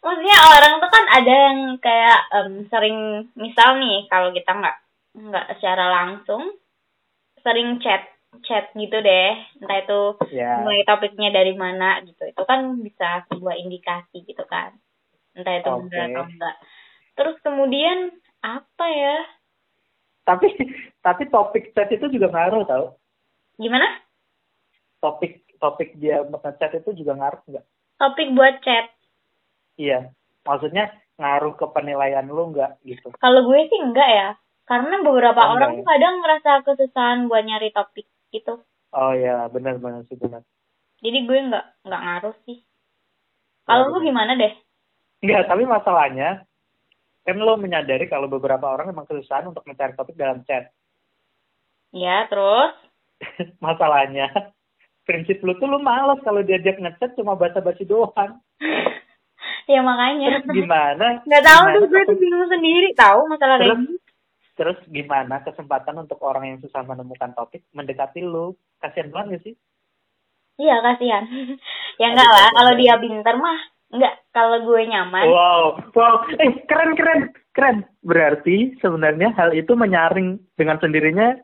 [0.00, 4.76] Maksudnya orang tuh kan ada yang kayak um, sering misal nih kalau kita nggak
[5.18, 6.54] nggak secara langsung
[7.42, 8.06] sering chat
[8.40, 10.62] chat gitu deh entah itu Ya.
[10.62, 14.74] mulai topiknya dari mana gitu itu kan bisa sebuah indikasi gitu kan
[15.34, 15.90] entah itu Oke.
[15.90, 16.56] benar atau enggak
[17.18, 17.98] terus kemudian
[18.40, 19.18] apa ya
[20.20, 20.46] Tapi
[21.00, 22.86] tapi topik chat itu juga ngaruh tau.
[23.56, 23.98] gimana
[25.00, 27.66] Topik topik dia ngechat itu juga ngaruh nggak?
[27.98, 28.94] topik buat chat
[29.74, 30.12] Iya.
[30.44, 33.10] Maksudnya ngaruh ke penilaian lu nggak gitu.
[33.18, 34.28] kalau gue sih enggak ya
[34.64, 40.02] karena beberapa Oh, orang tuh kadang ngerasa kesusahan buat nyari topik gitu Oh iya, benar-benar
[40.06, 40.42] sih benar.
[40.98, 42.58] jadi gue enggak enggak ngaruh sih
[43.62, 44.06] kalau lu benar.
[44.06, 44.54] gimana deh
[45.20, 46.48] Enggak, tapi masalahnya
[47.22, 50.72] kan lo menyadari kalau beberapa orang memang kesusahan untuk mencari topik dalam chat.
[51.92, 52.72] ya terus
[53.64, 54.32] masalahnya
[55.04, 58.40] prinsip lu tuh lu males kalau diajak ngechat cuma basa-basi doang.
[59.70, 61.06] ya makanya Terus gimana?
[61.22, 63.99] nggak tahu gimana tuh gue tuh bingung sendiri tahu masalah kayak Terus, gini
[64.60, 68.52] terus gimana kesempatan untuk orang yang susah menemukan topik mendekati lu?
[68.84, 69.54] Kasian banget gak sih?
[70.60, 71.24] iya kasihan
[72.00, 73.58] ya enggak lah kasihan kalau dia pinter mah
[73.96, 75.64] enggak kalau gue nyaman Wow,
[75.96, 77.20] wow, eh keren keren
[77.56, 77.76] keren.
[78.06, 81.34] Berarti sebenarnya hal itu menyaring dengan sendirinya.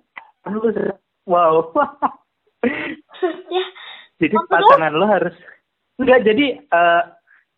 [1.26, 1.74] Wow.
[3.57, 3.64] ya
[4.22, 5.35] jadi pasangan lo harus
[5.98, 7.02] enggak jadi eh,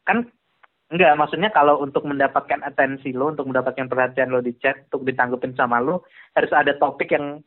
[0.09, 0.25] kan
[0.89, 5.53] enggak maksudnya kalau untuk mendapatkan atensi lo untuk mendapatkan perhatian lo di chat untuk ditanggupin
[5.53, 7.45] sama lo harus ada topik yang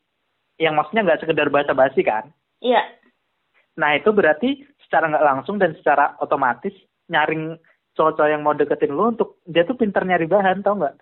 [0.61, 2.29] yang maksudnya nggak sekedar basa-basi kan?
[2.61, 2.85] Iya.
[3.81, 6.73] Nah itu berarti secara nggak langsung dan secara otomatis
[7.09, 7.57] nyaring
[7.97, 11.01] cowok-cowok yang mau deketin lo untuk dia tuh pintar nyari bahan tau nggak?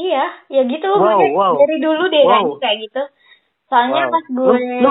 [0.00, 0.88] Iya ya gitu.
[0.96, 1.54] Wow, gue wow.
[1.60, 2.32] dari dulu deh Wow.
[2.32, 3.02] kayaknya kayak gitu.
[3.68, 4.12] Soalnya Wow.
[4.16, 4.90] pas gue lu, lu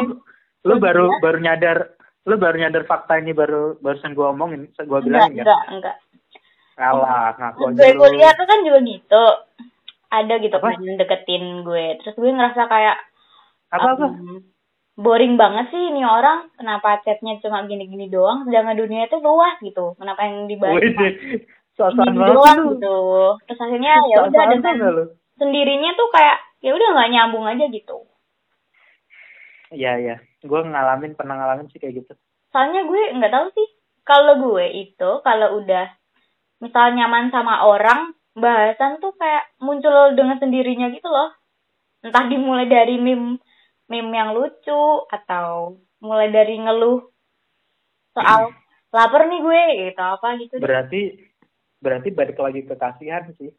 [0.69, 1.77] kuliah- baru baru nyadar
[2.29, 5.45] lu baru nyadar fakta ini baru barusan gua omongin gua enggak bilangin kan?
[5.49, 5.95] enggak enggak
[6.79, 9.25] kalah ngaku gue kuliah tuh kan juga gitu.
[10.09, 10.73] Ada gitu Apa?
[10.73, 11.85] kan yang deketin gue.
[11.99, 12.97] Terus gue ngerasa kayak
[13.69, 14.05] apa apa?
[14.09, 14.41] Um,
[14.95, 16.47] boring banget sih ini orang.
[16.55, 18.47] Kenapa chatnya cuma gini-gini doang?
[18.47, 19.99] Sedangkan dunia itu luas gitu.
[19.99, 20.81] Kenapa yang dibahas
[21.77, 22.97] banget doang gitu.
[23.45, 25.03] Terus akhirnya ya udah dengan lu.
[25.39, 28.07] sendirinya tuh kayak ya udah nggak nyambung aja gitu.
[29.69, 30.15] Iya, iya.
[30.41, 32.13] Gue ngalamin, pernah ngalamin sih kayak gitu.
[32.49, 33.67] soalnya gue nggak tahu sih
[34.01, 35.85] kalau gue itu kalau udah
[36.59, 41.31] misal nyaman sama orang bahasan tuh kayak muncul dengan sendirinya gitu loh
[42.03, 43.39] entah dimulai dari meme
[43.89, 47.03] meme yang lucu atau mulai dari ngeluh
[48.15, 48.53] soal
[48.95, 50.65] lapar nih gue gitu apa gitu deh.
[50.65, 51.01] Berarti,
[51.77, 53.53] berarti balik lagi ke kasihan sih.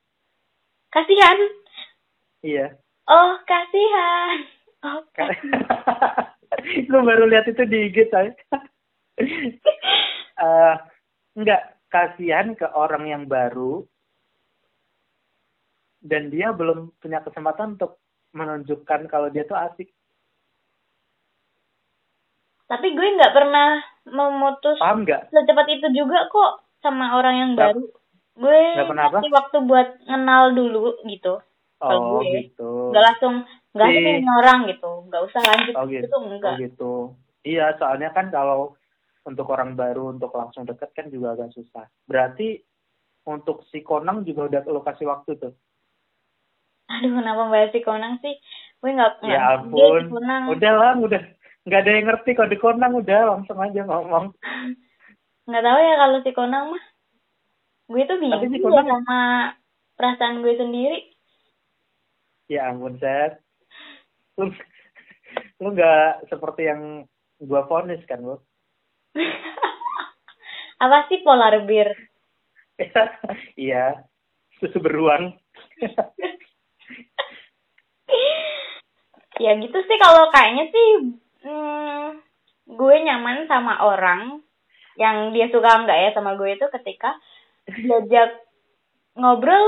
[0.90, 1.38] kasihan
[2.42, 2.74] Iya.
[3.06, 4.38] oh kasihan
[4.82, 6.26] oh Ka- kasihan.
[6.90, 8.32] Lu baru lihat itu di IG, saya.
[10.40, 10.76] Eh,
[11.36, 13.82] enggak, kasihan ke orang yang baru
[16.00, 18.00] dan dia belum punya kesempatan untuk
[18.32, 19.90] menunjukkan kalau dia tuh asik.
[22.64, 25.34] tapi gue nggak pernah memutus Paham nggak?
[25.34, 27.82] secepat itu juga kok sama orang yang Nggak- baru
[28.40, 28.60] gue
[29.10, 31.42] kasih waktu buat kenal dulu gitu
[31.82, 32.94] Oh, gue, gitu.
[32.94, 33.34] nggak langsung
[33.74, 36.16] nggak Si- orang gitu nggak usah lanjut Oh gitu gitu.
[36.30, 36.92] enggak Oh gitu.
[37.40, 38.78] Iya, soalnya kan kalau
[39.22, 41.84] untuk orang baru untuk langsung deket kan juga agak susah.
[42.08, 42.60] Berarti
[43.28, 45.54] untuk si Konang juga udah lo kasih waktu tuh.
[46.90, 48.34] aduh kenapa bahas si Konang sih
[48.80, 50.10] gue nggak Ya ampun.
[50.10, 51.22] Konang Udah lah, udah
[51.68, 54.32] nggak ada yang ngerti kalau di Konang udah langsung aja ngomong.
[55.48, 56.84] nggak tahu ya kalau si Konang mah
[57.90, 59.18] gue tuh bingung Tapi si ya Konang- sama
[59.94, 60.98] perasaan gue sendiri
[62.50, 63.38] Ya ampun, Seth.
[64.34, 64.50] Lu,
[65.62, 67.06] lu nggak seperti yang
[67.38, 68.42] gua vonis kan, lu?
[70.84, 71.92] apa sih polar bear
[73.60, 74.08] iya,
[74.56, 75.36] susu beruang.
[79.40, 80.88] ya gitu sih kalau kayaknya sih
[81.44, 82.06] hmm,
[82.68, 84.40] gue nyaman sama orang
[85.00, 87.16] yang dia suka enggak ya sama gue itu ketika
[87.64, 88.36] diajak
[89.16, 89.64] ngobrol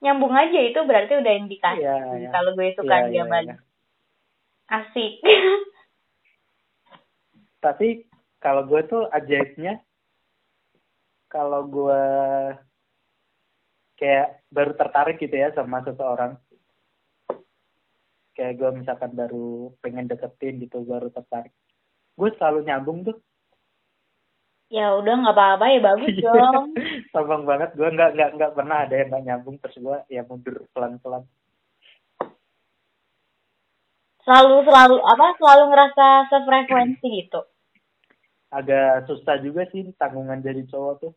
[0.00, 2.30] nyambung aja itu berarti udah indikasi Iya, iya.
[2.32, 3.58] kalau gue suka Iya, dia iya, balik iya.
[4.70, 5.12] asik
[7.62, 7.88] Tapi
[8.42, 9.78] kalau gue tuh ajaibnya
[11.30, 12.02] kalau gue
[13.96, 16.36] kayak baru tertarik gitu ya sama seseorang.
[18.34, 21.54] Kayak gue misalkan baru pengen deketin gitu baru tertarik.
[22.18, 23.16] Gue selalu nyambung tuh.
[24.72, 26.74] Ya udah nggak apa-apa ya bagus dong.
[27.14, 27.72] sombong banget.
[27.78, 31.24] Gue nggak nggak nggak pernah ada yang nggak nyambung terus gue ya mundur pelan pelan
[34.22, 37.42] selalu selalu apa selalu ngerasa sefrekuensi gitu
[38.52, 41.12] agak susah juga sih tanggungan jadi cowok tuh.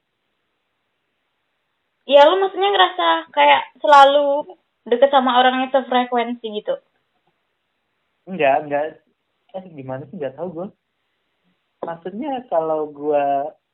[2.08, 4.56] Ya lu maksudnya ngerasa kayak selalu
[4.88, 6.80] deket sama orang yang sefrekuensi gitu?
[8.24, 8.84] Enggak enggak.
[9.52, 10.16] Eh gimana sih?
[10.16, 10.68] Nggak tahu gue
[11.86, 13.26] maksudnya kalau gue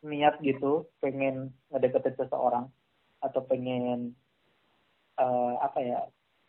[0.04, 2.68] niat gitu pengen ngedeketin seseorang
[3.24, 4.18] atau pengen
[5.16, 6.00] uh, apa ya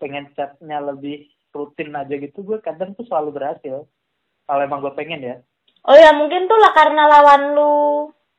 [0.02, 3.86] pengen chatnya lebih rutin aja gitu gue kadang tuh selalu berhasil.
[4.42, 5.36] Kalau emang gue pengen ya
[5.86, 7.74] oh ya mungkin tuh lah karena lawan lu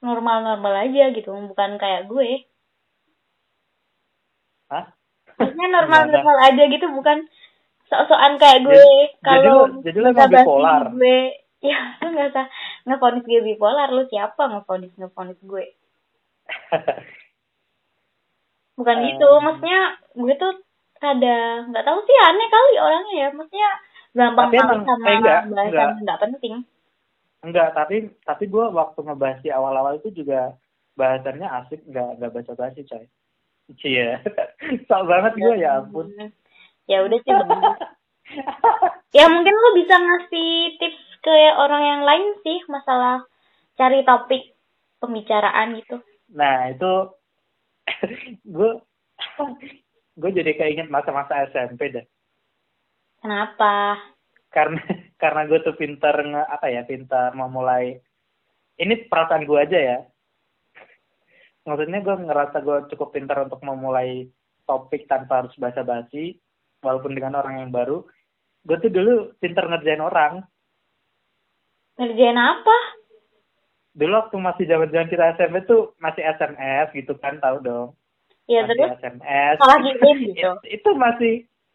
[0.04, 2.48] normal-normal aja gitu bukan kayak gue.
[4.72, 4.92] Hah?
[5.34, 7.26] maksudnya normal-normal aja gitu bukan
[7.90, 8.86] sok-sokan kayak gue.
[9.26, 10.84] kalau jadi lu emang bipolar.
[10.94, 11.20] gue
[11.72, 12.46] ya lu nggak usah
[12.88, 15.66] ngefonis gue bipolar lu siapa ngefonis ngefonis gue?
[18.78, 19.80] Bukan um, gitu maksudnya
[20.18, 20.54] gue tuh
[21.04, 23.70] ada nggak tahu sih aneh kali orangnya ya maksudnya
[24.14, 26.54] gampang emang, sama eh, enggak, bahasan nggak penting
[27.44, 30.56] enggak tapi tapi gue waktu ngebahas di awal-awal itu juga
[30.96, 33.06] bahasannya asik nggak nggak baca basi coy.
[33.80, 34.20] Cie,
[34.88, 36.12] sok banget gue ya ampun.
[36.88, 37.32] Ya udah sih
[39.14, 40.50] ya mungkin lo bisa ngasih
[40.82, 43.24] tips ke orang yang lain sih masalah
[43.78, 44.56] cari topik
[44.98, 46.02] pembicaraan gitu.
[46.34, 46.94] Nah itu
[48.56, 48.72] gue
[50.18, 52.06] gue jadi keinget masa-masa SMP deh.
[53.24, 54.00] Kenapa
[54.54, 54.80] karena
[55.22, 57.98] karena gue tuh pintar nge, apa ya pintar memulai
[58.78, 60.00] ini perasaan gue aja ya.
[61.64, 64.28] Maksudnya gue ngerasa gue cukup pintar untuk memulai
[64.68, 66.40] topik tanpa harus basa-basi
[66.84, 68.04] walaupun dengan orang yang baru.
[68.64, 70.44] Gue tuh dulu pinter ngerjain orang.
[72.00, 72.78] Ngerjain apa?
[73.94, 77.90] Dulu waktu masih zaman zaman kita SMP tuh masih SMS gitu kan tahu dong.
[78.50, 79.00] Iya terus?
[79.00, 80.08] SMS gitu?
[80.36, 81.34] Itu, itu masih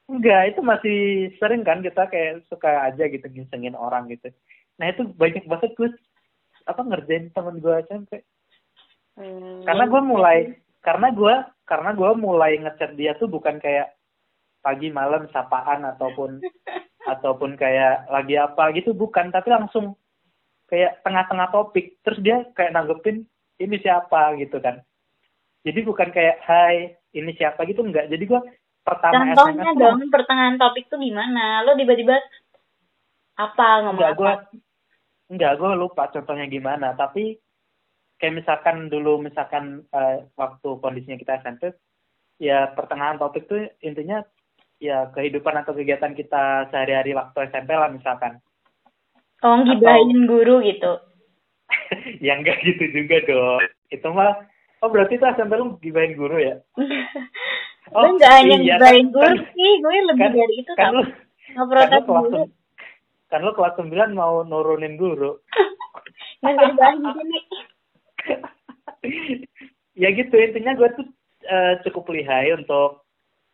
[0.08, 0.98] enggak itu masih
[1.36, 4.32] sering kan kita kayak suka aja gitu ngisengin orang gitu.
[4.80, 5.90] Nah itu banyak banget gue
[6.64, 8.24] apa ngerjain temen gue SMP.
[9.20, 10.38] Hmm, karena gue mulai
[10.80, 11.34] karena gue
[11.68, 13.92] karena gue mulai ngechat dia tuh bukan kayak
[14.64, 16.40] pagi malam sapaan ataupun
[17.12, 19.28] ataupun kayak lagi apa gitu bukan.
[19.28, 19.92] Tapi langsung
[20.72, 22.00] kayak tengah-tengah topik.
[22.00, 23.28] Terus dia kayak nanggepin
[23.60, 24.36] ini siapa?
[24.40, 24.80] gitu kan.
[25.68, 27.68] Jadi bukan kayak hai ini siapa?
[27.68, 28.08] gitu enggak.
[28.08, 28.40] Jadi gua
[28.88, 32.16] pertama contohnya SMS dong pertengahan topik tuh gimana lo tiba-tiba
[33.38, 34.18] apa ngomong enggak apa?
[34.18, 34.32] gua
[35.28, 37.36] enggak gua lupa contohnya gimana tapi
[38.18, 41.76] kayak misalkan dulu misalkan uh, waktu kondisinya kita SMP
[42.42, 44.24] ya pertengahan topik tuh intinya
[44.82, 48.42] ya kehidupan atau kegiatan kita sehari-hari waktu SMP lah misalkan.
[49.42, 50.30] Oh, gibahin atau...
[50.34, 50.92] guru gitu.
[52.26, 53.62] ya enggak gitu juga dong.
[53.90, 54.34] Itu mah
[54.78, 56.62] Oh, berarti itu SMP lu gibahin guru ya?
[57.92, 60.92] oh, gue enggak hanya iya, gibahin kan, kan, sih, gue lebih kan, dari itu kan
[60.92, 61.02] kan lu
[62.04, 62.42] guru.
[63.28, 65.40] Kan lu kelas 9 mau nurunin guru.
[66.42, 67.38] Nggak dibahas di sini.
[70.02, 71.06] ya gitu, intinya gue tuh
[71.48, 73.04] uh, cukup lihai untuk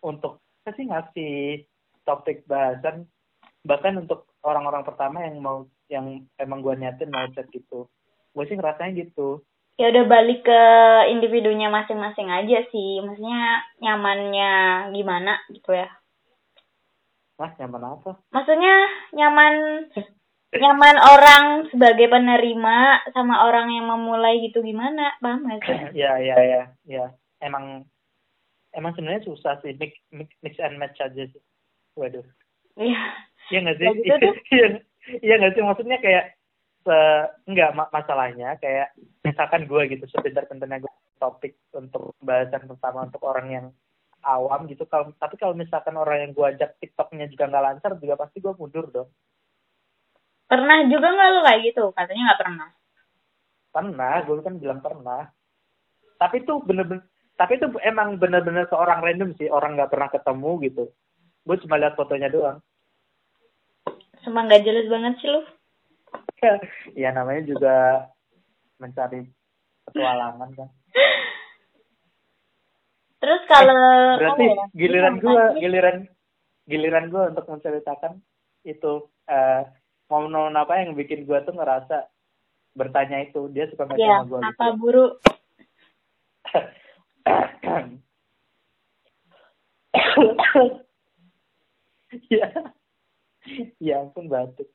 [0.04, 1.64] untuk sih ngasih
[2.08, 3.04] topik bahasan
[3.64, 7.88] bahkan untuk orang-orang pertama yang mau yang emang gue niatin mau chat gitu
[8.32, 9.40] gue sih ngerasanya gitu
[9.74, 10.62] ya udah balik ke
[11.10, 13.02] individunya masing-masing aja sih.
[13.02, 14.52] Maksudnya nyamannya
[14.94, 15.90] gimana gitu ya.
[17.34, 18.10] Mas nyaman apa?
[18.30, 18.76] Maksudnya
[19.10, 19.54] nyaman
[20.54, 25.18] nyaman orang sebagai penerima sama orang yang memulai gitu gimana?
[25.18, 25.78] Paham gak sih?
[26.06, 27.04] Ya ya ya ya.
[27.42, 27.82] Emang
[28.70, 29.74] emang sebenarnya susah sih.
[29.74, 31.42] Mix, mix mix and match aja sih.
[31.98, 32.22] Waduh.
[32.78, 33.02] Iya.
[33.50, 33.86] Iya nggak sih?
[34.06, 34.66] Gitu iya
[35.18, 35.62] iya nggak sih?
[35.66, 36.38] Maksudnya kayak
[36.84, 36.98] se
[37.48, 38.92] enggak mak masalahnya kayak
[39.24, 43.66] misalkan gue gitu sepintar-pintarnya gue topik untuk bahasan pertama untuk orang yang
[44.20, 48.20] awam gitu kalau tapi kalau misalkan orang yang gue ajak tiktoknya juga nggak lancar juga
[48.20, 49.08] pasti gue mundur dong.
[50.44, 51.84] Pernah juga nggak lo kayak gitu?
[51.96, 52.68] Katanya nggak pernah.
[53.72, 55.22] Pernah gue kan bilang pernah.
[56.20, 60.84] Tapi tuh bener-bener tapi itu emang bener-bener seorang random sih orang nggak pernah ketemu gitu.
[61.42, 62.58] Gue cuma lihat fotonya doang.
[64.22, 65.42] Cuma nggak jelas banget sih lu
[67.02, 67.74] ya namanya juga
[68.80, 69.24] mencari
[69.88, 70.68] petualangan kan
[73.24, 74.64] terus kalau berarti ya?
[74.76, 75.96] giliran gue giliran
[76.68, 78.20] giliran gue untuk menceritakan
[78.64, 79.62] itu uh,
[80.08, 82.08] momen apa yang bikin gue tuh ngerasa
[82.74, 84.78] bertanya itu dia suka ngajak ya, sama gue apa gitu.
[84.82, 85.06] buru
[92.34, 92.50] ya
[93.78, 94.66] ya ampun batuk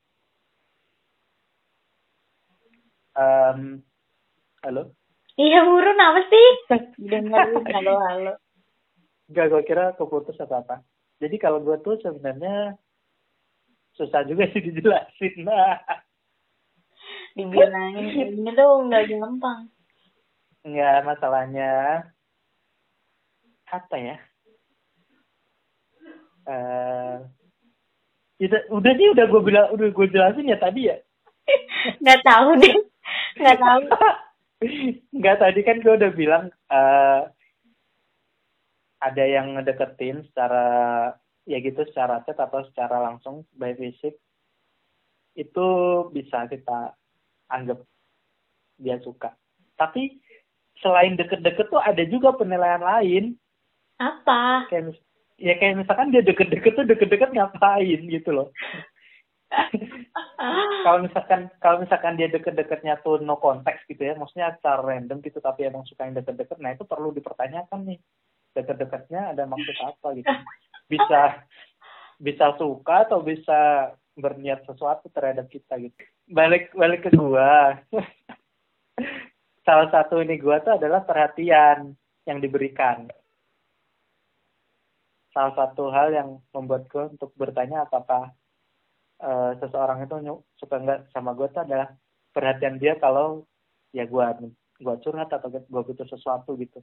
[2.47, 2.72] um,
[4.64, 4.93] halo?
[5.39, 6.47] Iya buru apa sih?
[6.99, 8.34] Dengerin halo halo.
[9.32, 10.76] Gak gue kira keputus apa apa.
[11.24, 12.76] Jadi kalau gue tuh sebenarnya
[13.95, 15.76] susah juga sih dijelasin nah
[17.36, 19.72] dibilangin ini tuh nggak gampang.
[20.68, 21.72] Nggak masalahnya
[23.70, 24.18] apa ya?
[26.49, 27.28] Uh,
[28.39, 30.97] Itu, udah sih udah gue bilang udah gue jelasin ya tadi ya.
[32.03, 32.88] nggak tahu deh
[33.39, 33.81] nggak tahu
[35.15, 37.21] Nggak tadi kan gue udah bilang eh
[38.99, 40.63] ada yang ngedeketin secara
[41.47, 44.19] ya gitu secara chat atau secara langsung by fisik
[45.39, 45.67] itu
[46.11, 46.91] bisa kita
[47.47, 47.79] anggap
[48.75, 49.31] dia suka.
[49.79, 50.19] Tapi
[50.83, 53.39] selain deket-deket tuh ada juga penilaian lain.
[53.99, 55.07] apa Kayak mis-
[55.39, 58.51] ya kayak misalkan dia deket-deket tuh deket-deket ngapain gitu loh.
[60.87, 65.43] kalau misalkan kalau misalkan dia deket-deketnya tuh no konteks gitu ya, maksudnya secara random gitu
[65.43, 67.99] tapi emang suka yang deket-deket, nah itu perlu dipertanyakan nih
[68.55, 70.31] deket-deketnya ada maksud apa gitu.
[70.87, 71.43] Bisa
[72.19, 75.95] bisa suka atau bisa berniat sesuatu terhadap kita gitu.
[76.31, 77.79] Balik balik ke gua.
[79.67, 81.95] Salah satu ini gua tuh adalah perhatian
[82.27, 83.11] yang diberikan.
[85.35, 88.31] Salah satu hal yang membuat gua untuk bertanya apakah
[89.20, 90.15] eh, seseorang itu
[90.59, 91.91] suka nggak sama gue tuh adalah
[92.32, 93.43] perhatian dia kalau
[93.91, 94.38] ya gua
[94.80, 96.80] gua curhat atau gua butuh sesuatu gitu.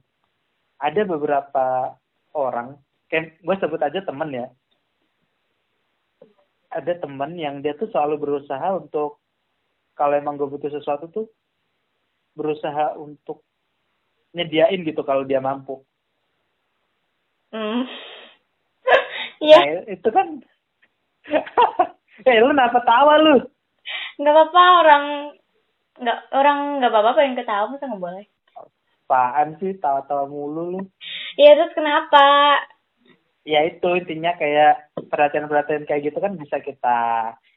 [0.77, 1.97] Ada beberapa
[2.37, 2.77] orang,
[3.09, 4.45] kayak gue sebut aja temen ya,
[6.69, 9.17] ada temen yang dia tuh selalu berusaha untuk
[9.97, 11.25] kalau emang gue butuh sesuatu tuh
[12.37, 13.41] berusaha untuk
[14.37, 15.81] nyediain gitu kalau dia mampu.
[17.49, 17.83] hmm.
[19.37, 20.27] Iya, Nah, itu kan
[22.23, 23.35] eh lu kenapa tawa lu?
[24.17, 25.03] nggak apa-apa orang
[25.97, 28.25] nggak orang nggak apa-apa yang ketawa masa nggak boleh.
[29.07, 30.81] Apaan sih tawa-tawa mulu lu?
[31.35, 32.23] Iya terus kenapa?
[33.41, 36.99] Ya itu intinya kayak perhatian-perhatian kayak gitu kan bisa kita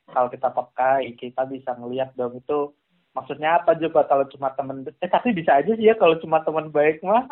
[0.06, 2.70] kalau kita peka kita bisa ngeliat dong itu
[3.10, 6.70] maksudnya apa juga kalau cuma temen eh tapi bisa aja sih ya kalau cuma teman
[6.70, 7.26] baik mah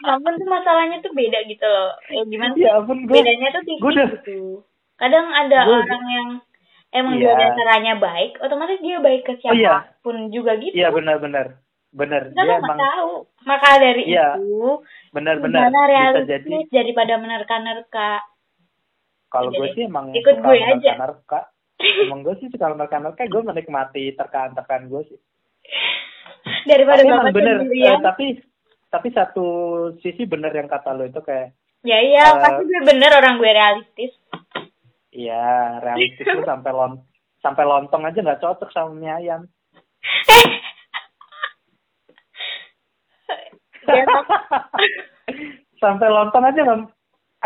[0.00, 1.90] Namun tuh masalahnya tuh beda gitu loh.
[2.08, 2.54] Eh gimana?
[2.54, 2.62] sih?
[2.62, 4.40] ya ampun gue Bedanya tuh tipis gua udah- gitu.
[4.96, 6.28] Kadang ada Gua- orang yang
[6.90, 7.24] emang Iya.
[7.28, 9.82] dia dasarnya baik, otomatis dia baik ke Oh, iya.
[9.82, 10.72] siapa pun juga gitu.
[10.72, 11.58] iya benar-benar
[11.88, 13.12] benar Kita dia kan nggak emang tahu.
[13.42, 14.28] Maka dari Iya.
[14.36, 14.62] itu,
[15.10, 18.10] benar-benar realistis jadi daripada menerka-nerka.
[19.26, 20.70] kalau gue Jadi, sih emang ikut gue aja.
[20.70, 21.40] menerka-nerka
[22.00, 25.18] emang gue sih suka menerka-nerka gue menikmati terkaan-terkaan gue sih
[26.64, 27.90] daripada tapi emang bapak bener sendirian.
[27.90, 28.26] eh, tapi
[28.86, 29.46] tapi satu
[29.98, 33.46] sisi bener yang kata lo itu kayak Ya iya, eh, pasti gue bener orang gue
[33.48, 34.12] realistis.
[35.16, 37.00] Iya, realistis tuh sampai lon
[37.40, 39.48] sampai lontong aja nggak cocok sama mie ayam.
[43.88, 44.04] Ya,
[45.80, 46.80] sampai lontong aja nggak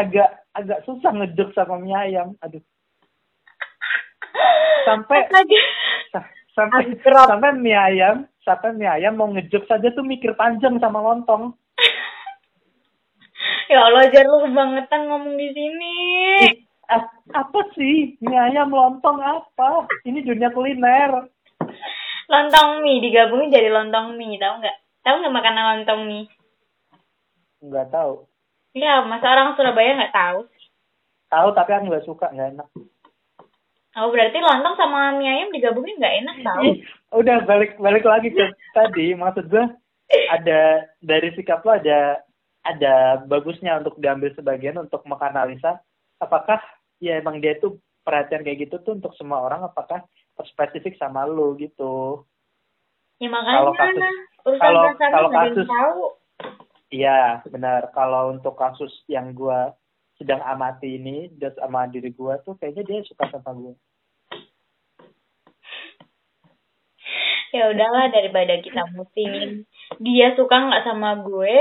[0.03, 2.35] agak agak susah ngejuk sama mie ayam.
[2.43, 2.63] Aduh.
[4.83, 5.31] Sampai
[6.51, 11.55] sampai sampai mie ayam, sampai mie ayam mau ngejuk saja tuh mikir panjang sama lontong.
[13.71, 15.95] ya Allah, jar lu kebangetan ngomong di sini.
[16.91, 19.87] A- apa sih mie ayam lontong apa?
[20.03, 21.31] Ini dunia kuliner.
[22.27, 24.77] Lontong mie digabungin jadi lontong mie, tahu nggak?
[25.07, 26.27] Tahu nggak makanan lontong mie?
[27.63, 28.27] Nggak tahu.
[28.75, 30.39] Ya, masa orang Surabaya nggak tahu?
[31.31, 32.69] Tahu tapi aku nggak suka, nggak enak.
[33.99, 36.63] Oh, berarti lontong sama mie ayam digabungin nggak enak tahu?
[37.23, 39.67] Udah balik balik lagi ke tadi maksud gue
[40.31, 42.23] ada dari sikap lo ada
[42.67, 45.79] ada bagusnya untuk diambil sebagian untuk menganalisa
[46.23, 46.61] apakah
[47.01, 50.05] ya emang dia itu perhatian kayak gitu tuh untuk semua orang apakah
[50.47, 52.25] spesifik sama lo gitu.
[53.21, 54.21] Ya makanya Kalau kasus-
[54.57, 55.69] kalau- kalau kasus-
[56.89, 57.93] iya benar.
[57.93, 59.61] Kalau untuk kasus yang gue
[60.17, 63.75] sedang amati ini dan sama diri gue tuh kayaknya dia suka sama gue
[67.51, 69.67] Ya udahlah daripada kita musingin
[69.99, 71.57] dia suka nggak sama gue.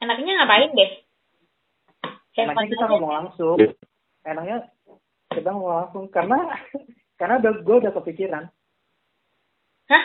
[0.00, 0.90] Enaknya ngapain deh?
[2.38, 3.58] Enaknya kita ngomong langsung
[4.24, 4.56] enaknya
[5.32, 6.38] kita ngomong langsung karena
[7.20, 8.44] karena udah gue udah kepikiran
[9.90, 10.04] Hah?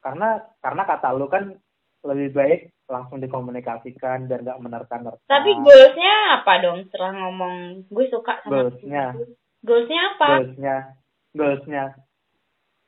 [0.00, 0.28] karena
[0.60, 1.56] karena kata lu kan
[2.04, 5.22] lebih baik langsung dikomunikasikan dan nggak menerka-nerka.
[5.30, 9.14] Tapi goalsnya apa dong setelah ngomong gue suka sama goalsnya,
[9.62, 10.28] Goalsnya apa?
[10.40, 10.76] goalsnya,
[11.36, 11.84] goalsnya.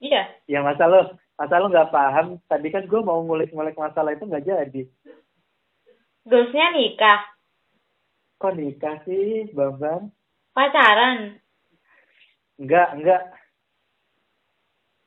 [0.03, 0.23] Iya.
[0.51, 2.41] Ya masa lu, masa lu nggak paham?
[2.51, 4.83] Tadi kan gue mau ngulik-ngulik masalah itu nggak jadi.
[6.27, 7.32] Goalsnya nikah.
[8.43, 10.11] Kok nikah sih, Bambang?
[10.51, 11.39] Pacaran.
[12.59, 13.23] Enggak, enggak.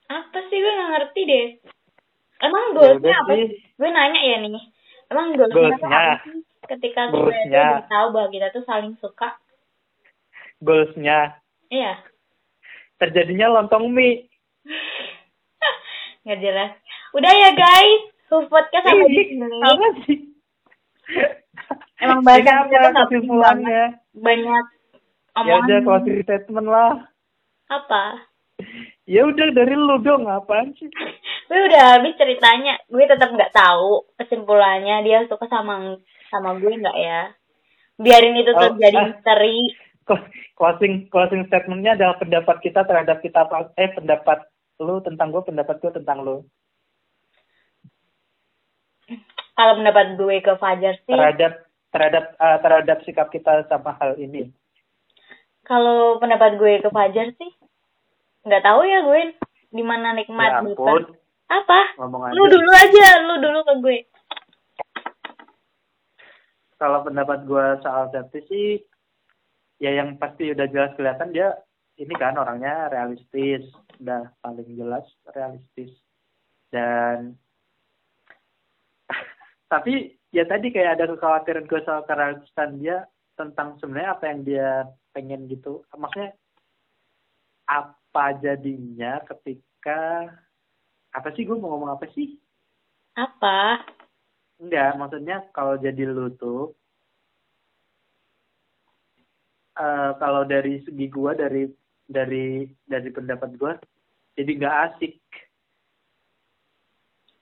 [0.07, 1.47] Apa sih gue nggak ngerti deh.
[2.39, 3.59] Emang Ya goalsnya apa sih.
[3.75, 4.65] Gue nanya ya nih.
[5.11, 6.39] Emang goalsnya, apa sih?
[6.63, 9.35] Ketika gue udah tahu bahwa kita tuh saling suka.
[10.63, 11.35] Goalsnya
[11.67, 11.99] Iya.
[12.95, 14.31] terjadinya lontong mie.
[16.23, 16.71] Nggak jelas.
[17.11, 18.01] Udah ya guys.
[18.31, 19.59] Full podcast sampai di sini.
[19.59, 20.17] Apa sih?
[21.99, 23.83] Emang apa tuh nggak penting kesimpulannya?
[24.13, 24.65] banyak.
[25.35, 25.63] Ya omongan.
[25.67, 26.93] udah closing statement lah.
[27.67, 28.03] Apa?
[29.03, 30.87] Ya udah dari lu dong apaan sih?
[31.49, 32.79] Gue udah habis ceritanya.
[32.89, 35.03] Gue tetap nggak tahu kesimpulannya.
[35.03, 35.97] Dia suka sama
[36.29, 37.29] sama gue nggak ya?
[37.95, 39.05] Biarin itu Oh, terjadi ah.
[39.11, 39.57] misteri.
[40.05, 43.45] Clo- closing closing statementnya adalah pendapat kita terhadap kita
[43.75, 44.45] eh pendapat
[44.77, 46.45] lu tentang gue pendapat gue tentang lu
[49.55, 51.15] kalau pendapat gue ke Fajar sih.
[51.15, 51.53] Terhadap
[51.95, 54.51] terhadap eh, terhadap sikap kita sama hal ini.
[55.63, 57.51] Kalau pendapat gue ke Fajar sih
[58.45, 59.21] nggak tahu ya gue
[59.73, 60.75] di mana ya nikmat ampun.
[60.77, 61.03] Bukan
[61.49, 61.81] apa?
[61.97, 62.33] Ngomong aja.
[62.37, 63.99] lu dulu aja lu dulu ke gue.
[66.75, 68.69] Kalau pendapat gue soal Septi sih
[69.81, 71.55] ya yang pasti udah jelas kelihatan dia
[71.95, 73.65] ini kan orangnya realistis.
[73.97, 75.95] Udah paling jelas realistis.
[76.69, 77.39] Dan
[79.75, 83.03] tapi ya tadi kayak ada kekhawatiran gue soal kerealistisan dia
[83.35, 84.69] tentang sebenarnya apa yang dia
[85.11, 85.83] pengen gitu.
[85.91, 86.31] Maksudnya
[87.67, 90.31] apa jadinya ketika
[91.11, 92.39] apa sih gue mau ngomong apa sih?
[93.19, 93.83] Apa?
[94.55, 96.71] Enggak, maksudnya kalau jadi lu tuh
[99.75, 101.67] eh kalau dari segi gua dari
[102.07, 103.75] dari dari pendapat gua
[104.39, 105.19] jadi nggak asik.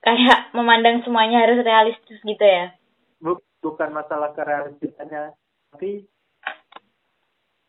[0.04, 2.76] Kayak memandang semuanya harus realistis gitu ya?
[3.18, 5.32] Bu- bukan masalah kerealistisannya,
[5.72, 6.04] tapi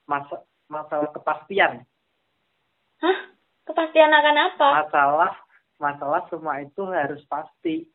[0.06, 1.88] masa masalah kepastian.
[3.00, 3.18] hah?
[3.66, 4.68] Kepastian akan apa?
[4.86, 5.32] Masalah
[5.82, 7.90] masalah semua itu harus pasti.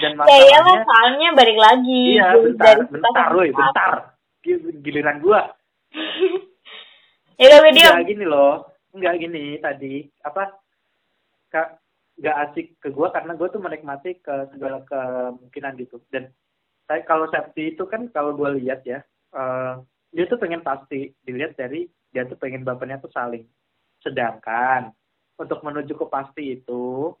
[0.00, 2.02] Dan ya masalahnya soalnya balik lagi.
[2.16, 3.60] Iya bentar bentar woi suka.
[3.64, 3.92] bentar.
[4.44, 5.42] Gil- giliran gua.
[7.40, 10.04] Ya udah video gini loh, enggak gini tadi.
[10.20, 10.60] Apa?
[11.48, 11.80] Kak
[12.20, 15.96] nggak asik ke gue karena gue tuh menikmati ke segala kemungkinan gitu.
[16.12, 16.28] Dan
[16.84, 19.00] saya kalau safety itu kan kalau gue lihat ya
[19.32, 19.74] eh,
[20.12, 23.48] dia tuh pengen pasti dilihat dari dia tuh pengen bapaknya tuh saling.
[24.04, 24.92] Sedangkan
[25.40, 27.16] untuk menuju ke pasti itu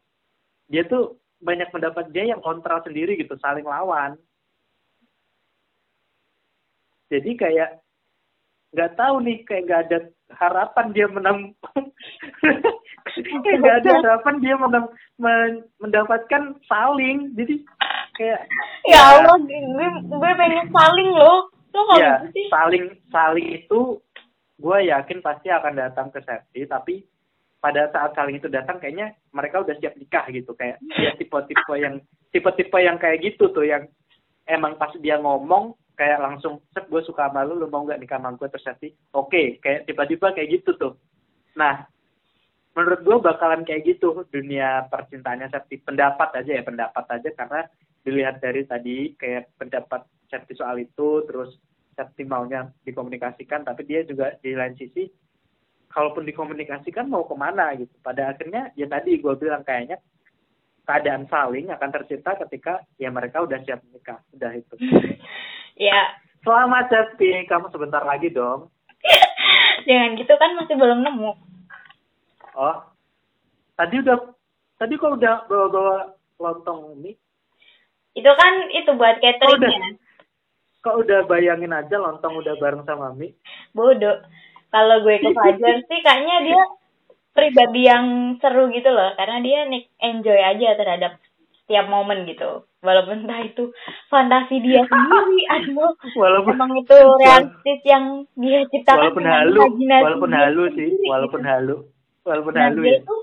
[0.68, 4.20] dia tuh banyak mendapat dia yang kontra sendiri gitu saling lawan.
[7.08, 7.80] Jadi kayak
[8.70, 9.98] nggak tahu nih kayak nggak ada
[10.38, 11.38] harapan dia menang
[13.60, 14.54] nggak ada harapan dia
[15.80, 17.32] mendapatkan saling.
[17.36, 17.54] Jadi
[18.18, 18.40] kayak
[18.88, 21.48] ya Allah gue gue pengen saling loh.
[21.70, 22.46] Lo kalau ya gitu sih.
[22.50, 23.80] saling saling itu
[24.60, 26.94] gue yakin pasti akan datang ke safety tapi
[27.60, 30.52] pada saat saling itu datang kayaknya mereka udah siap nikah gitu.
[30.56, 32.02] Kayak dia tipe-tipe yang
[32.34, 33.86] tipe-tipe yang kayak gitu tuh yang
[34.48, 38.18] emang pas dia ngomong kayak langsung set gue suka sama lu lu mau nggak nikah
[38.18, 38.48] sama gue?
[38.48, 40.92] Terus oke kayak tiba-tiba kayak gitu tuh.
[41.54, 41.86] Nah
[42.74, 45.82] menurut gue bakalan kayak gitu dunia percintaannya safety.
[45.82, 47.30] Pendapat aja ya pendapat aja.
[47.34, 47.60] Karena
[48.06, 51.58] dilihat dari tadi kayak pendapat safety soal itu terus
[51.98, 55.04] safety maunya dikomunikasikan tapi dia juga di lain sisi
[55.90, 57.92] kalaupun dikomunikasikan mau ke mana gitu.
[58.00, 59.98] Pada akhirnya ya tadi gue bilang kayaknya
[60.86, 64.22] keadaan saling akan tercipta ketika ya mereka udah siap menikah.
[64.34, 64.74] Udah itu.
[65.80, 66.12] Ya.
[66.44, 67.48] Selamat safety.
[67.48, 68.68] Kamu sebentar lagi dong.
[69.88, 71.32] Jangan gitu kan masih belum nemu
[72.60, 72.76] oh.
[73.80, 74.18] Tadi udah
[74.76, 75.96] tadi kok udah bawa bawa
[76.40, 77.16] lontong mie
[78.16, 79.90] itu kan itu buat kok udah cateringnya
[80.80, 83.36] kok udah bayangin aja lontong udah bareng sama mie
[83.72, 84.20] bodoh.
[84.70, 86.62] Kalau gue ke Fajar sih kayaknya dia
[87.34, 89.12] pribadi yang seru gitu loh.
[89.18, 91.12] Karena dia nik enjoy aja terhadap
[91.62, 92.66] setiap momen gitu.
[92.80, 93.74] Walaupun entah itu
[94.08, 100.32] fantasi dia sendiri atau walaupun emang itu realistis yang dia ciptakan walaupun halu imajinasi walaupun
[100.32, 101.50] halu sih walaupun gitu.
[101.50, 101.76] halu
[102.24, 103.00] walaupun nah, halu ya.
[103.00, 103.16] itu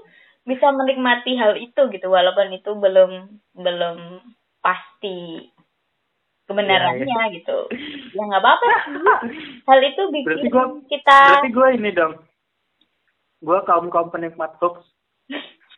[0.48, 3.12] bisa menikmati hal itu gitu walaupun itu belum
[3.54, 3.98] belum
[4.64, 5.52] pasti
[6.48, 7.58] kebenarannya Iya, gitu.
[8.16, 8.68] Ya nggak apa-apa
[9.68, 12.14] hal itu bikin berarti gua kita berarti gue ini dong.
[13.44, 14.82] Gue kaum kaum penikmat hoax.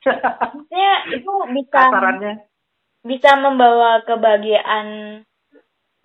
[0.06, 2.34] Maksudnya itu bisa kasarannya.
[3.04, 4.88] bisa membawa kebahagiaan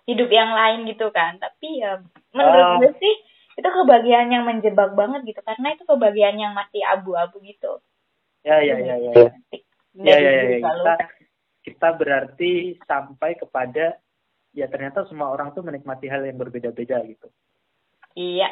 [0.03, 1.37] hidup yang lain gitu kan.
[1.37, 2.01] Tapi ya
[2.33, 2.77] menurut Oh.
[2.81, 3.15] gue sih
[3.55, 7.79] itu kebahagiaan yang menjebak banget gitu karena itu kebahagiaan yang masih abu-abu gitu.
[8.43, 9.59] Ya ya ya ya ya dari ya.
[9.95, 10.67] Ya, ya, diri ya.
[10.67, 10.75] lalu.
[10.75, 10.95] kita
[11.65, 12.51] kita berarti
[12.83, 13.95] sampai kepada
[14.51, 17.27] ya ternyata semua orang tuh menikmati hal yang berbeda-beda gitu.
[18.19, 18.51] Iya.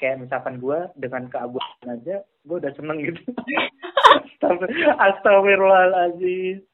[0.00, 3.20] Kayak misalkan gue dengan keabuan aja gue udah seneng gitu.
[4.40, 6.64] Astagfir- Astagfirullahaladzim.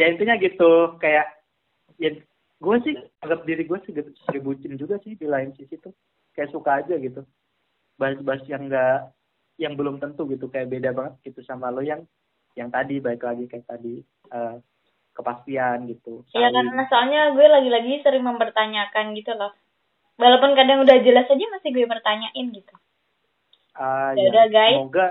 [0.00, 0.96] Ya intinya gitu.
[1.04, 1.28] Kayak
[2.00, 2.16] ya
[2.60, 4.08] gue sih anggap diri gue sih gitu,
[4.40, 5.92] bucin juga sih di lain sisi tuh
[6.32, 7.22] kayak suka aja gitu.
[7.96, 9.12] Bahas-bahas yang enggak
[9.60, 12.00] yang belum tentu gitu kayak beda banget gitu sama lo yang
[12.56, 14.00] yang tadi baik lagi kayak tadi
[14.32, 14.56] eh,
[15.12, 16.24] kepastian gitu.
[16.32, 19.52] Iya karena soalnya gue lagi-lagi sering mempertanyakan gitu loh.
[20.16, 22.74] Walaupun kadang udah jelas aja masih gue pertanyain gitu.
[23.72, 24.76] Ah, Ya udah, guys.
[24.76, 25.06] Semoga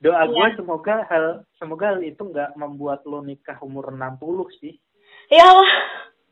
[0.00, 0.28] doa Iya.
[0.28, 1.24] gue semoga hal
[1.56, 4.20] semoga hal itu nggak membuat lo nikah umur 60
[4.60, 4.76] sih.
[5.28, 5.72] ya Allah.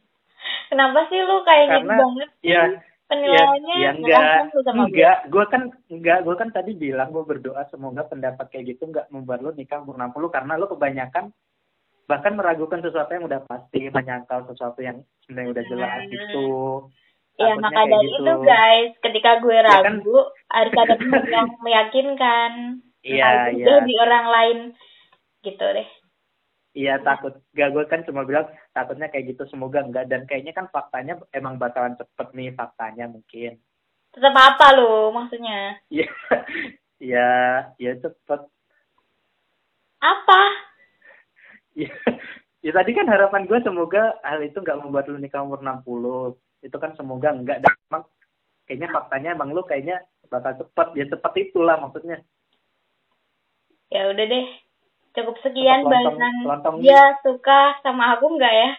[0.73, 2.53] Kenapa sih lu kayak gitu banget sih?
[2.53, 2.65] ya
[3.13, 7.23] penilaiannya ya, ya nggak enggak sama enggak gue kan enggak gue kan tadi bilang gue
[7.23, 11.25] berdoa semoga pendapat kayak gitu enggak membuat lo nikah umur 60 karena lo kebanyakan
[12.03, 16.11] bahkan meragukan sesuatu yang udah pasti menyangkal sesuatu yang sebenarnya udah jelas Hmm.
[16.11, 16.47] gitu
[17.33, 18.21] Ya Takutnya maka dari gitu.
[18.21, 20.05] itu guys, ketika gue Ya kan?
[20.05, 20.19] ragu
[20.53, 20.95] harus ada
[21.33, 22.53] yang meyakinkan.
[23.01, 23.81] Iya, iya.
[23.83, 24.59] di orang lain
[25.41, 25.89] gitu deh.
[26.73, 30.67] Iya takut gak gue kan cuma bilang takutnya kayak gitu semoga enggak dan kayaknya kan
[30.73, 33.61] faktanya emang bakalan cepet nih faktanya mungkin
[34.13, 35.81] Tetap apa lo maksudnya?
[35.89, 36.09] Iya,
[37.13, 37.31] ya,
[37.81, 38.41] ya cepet.
[40.05, 40.41] Apa?
[41.73, 41.89] Ya,
[42.61, 46.37] ya tadi kan harapan gue semoga hal itu nggak membuat lu nikah umur 60.
[46.61, 47.65] Itu kan semoga enggak.
[47.65, 48.05] Dan emang
[48.69, 50.89] kayaknya faktanya emang lu kayaknya bakal cepet.
[51.01, 52.21] Ya cepet itulah maksudnya.
[53.89, 54.47] Ya udah deh.
[55.13, 58.71] Cukup sekian lontong dia suka sama aku enggak ya?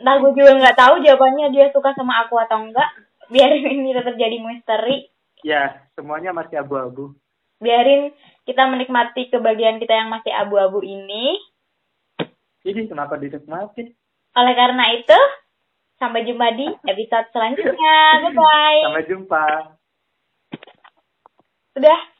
[0.00, 2.88] Nah gue juga nggak tahu jawabannya dia suka sama aku atau enggak.
[3.28, 5.12] Biarin ini tetap jadi misteri.
[5.44, 7.14] Ya, semuanya masih abu-abu.
[7.62, 8.10] Biarin
[8.48, 11.38] kita menikmati kebahagiaan kita yang masih abu-abu ini.
[12.64, 13.94] Jadi kenapa dinikmatin?
[14.34, 15.18] Oleh karena itu,
[15.98, 17.98] sampai jumpa di episode selanjutnya.
[18.26, 18.80] Bye-bye.
[18.82, 19.44] Sampai jumpa.
[21.78, 22.17] Udah.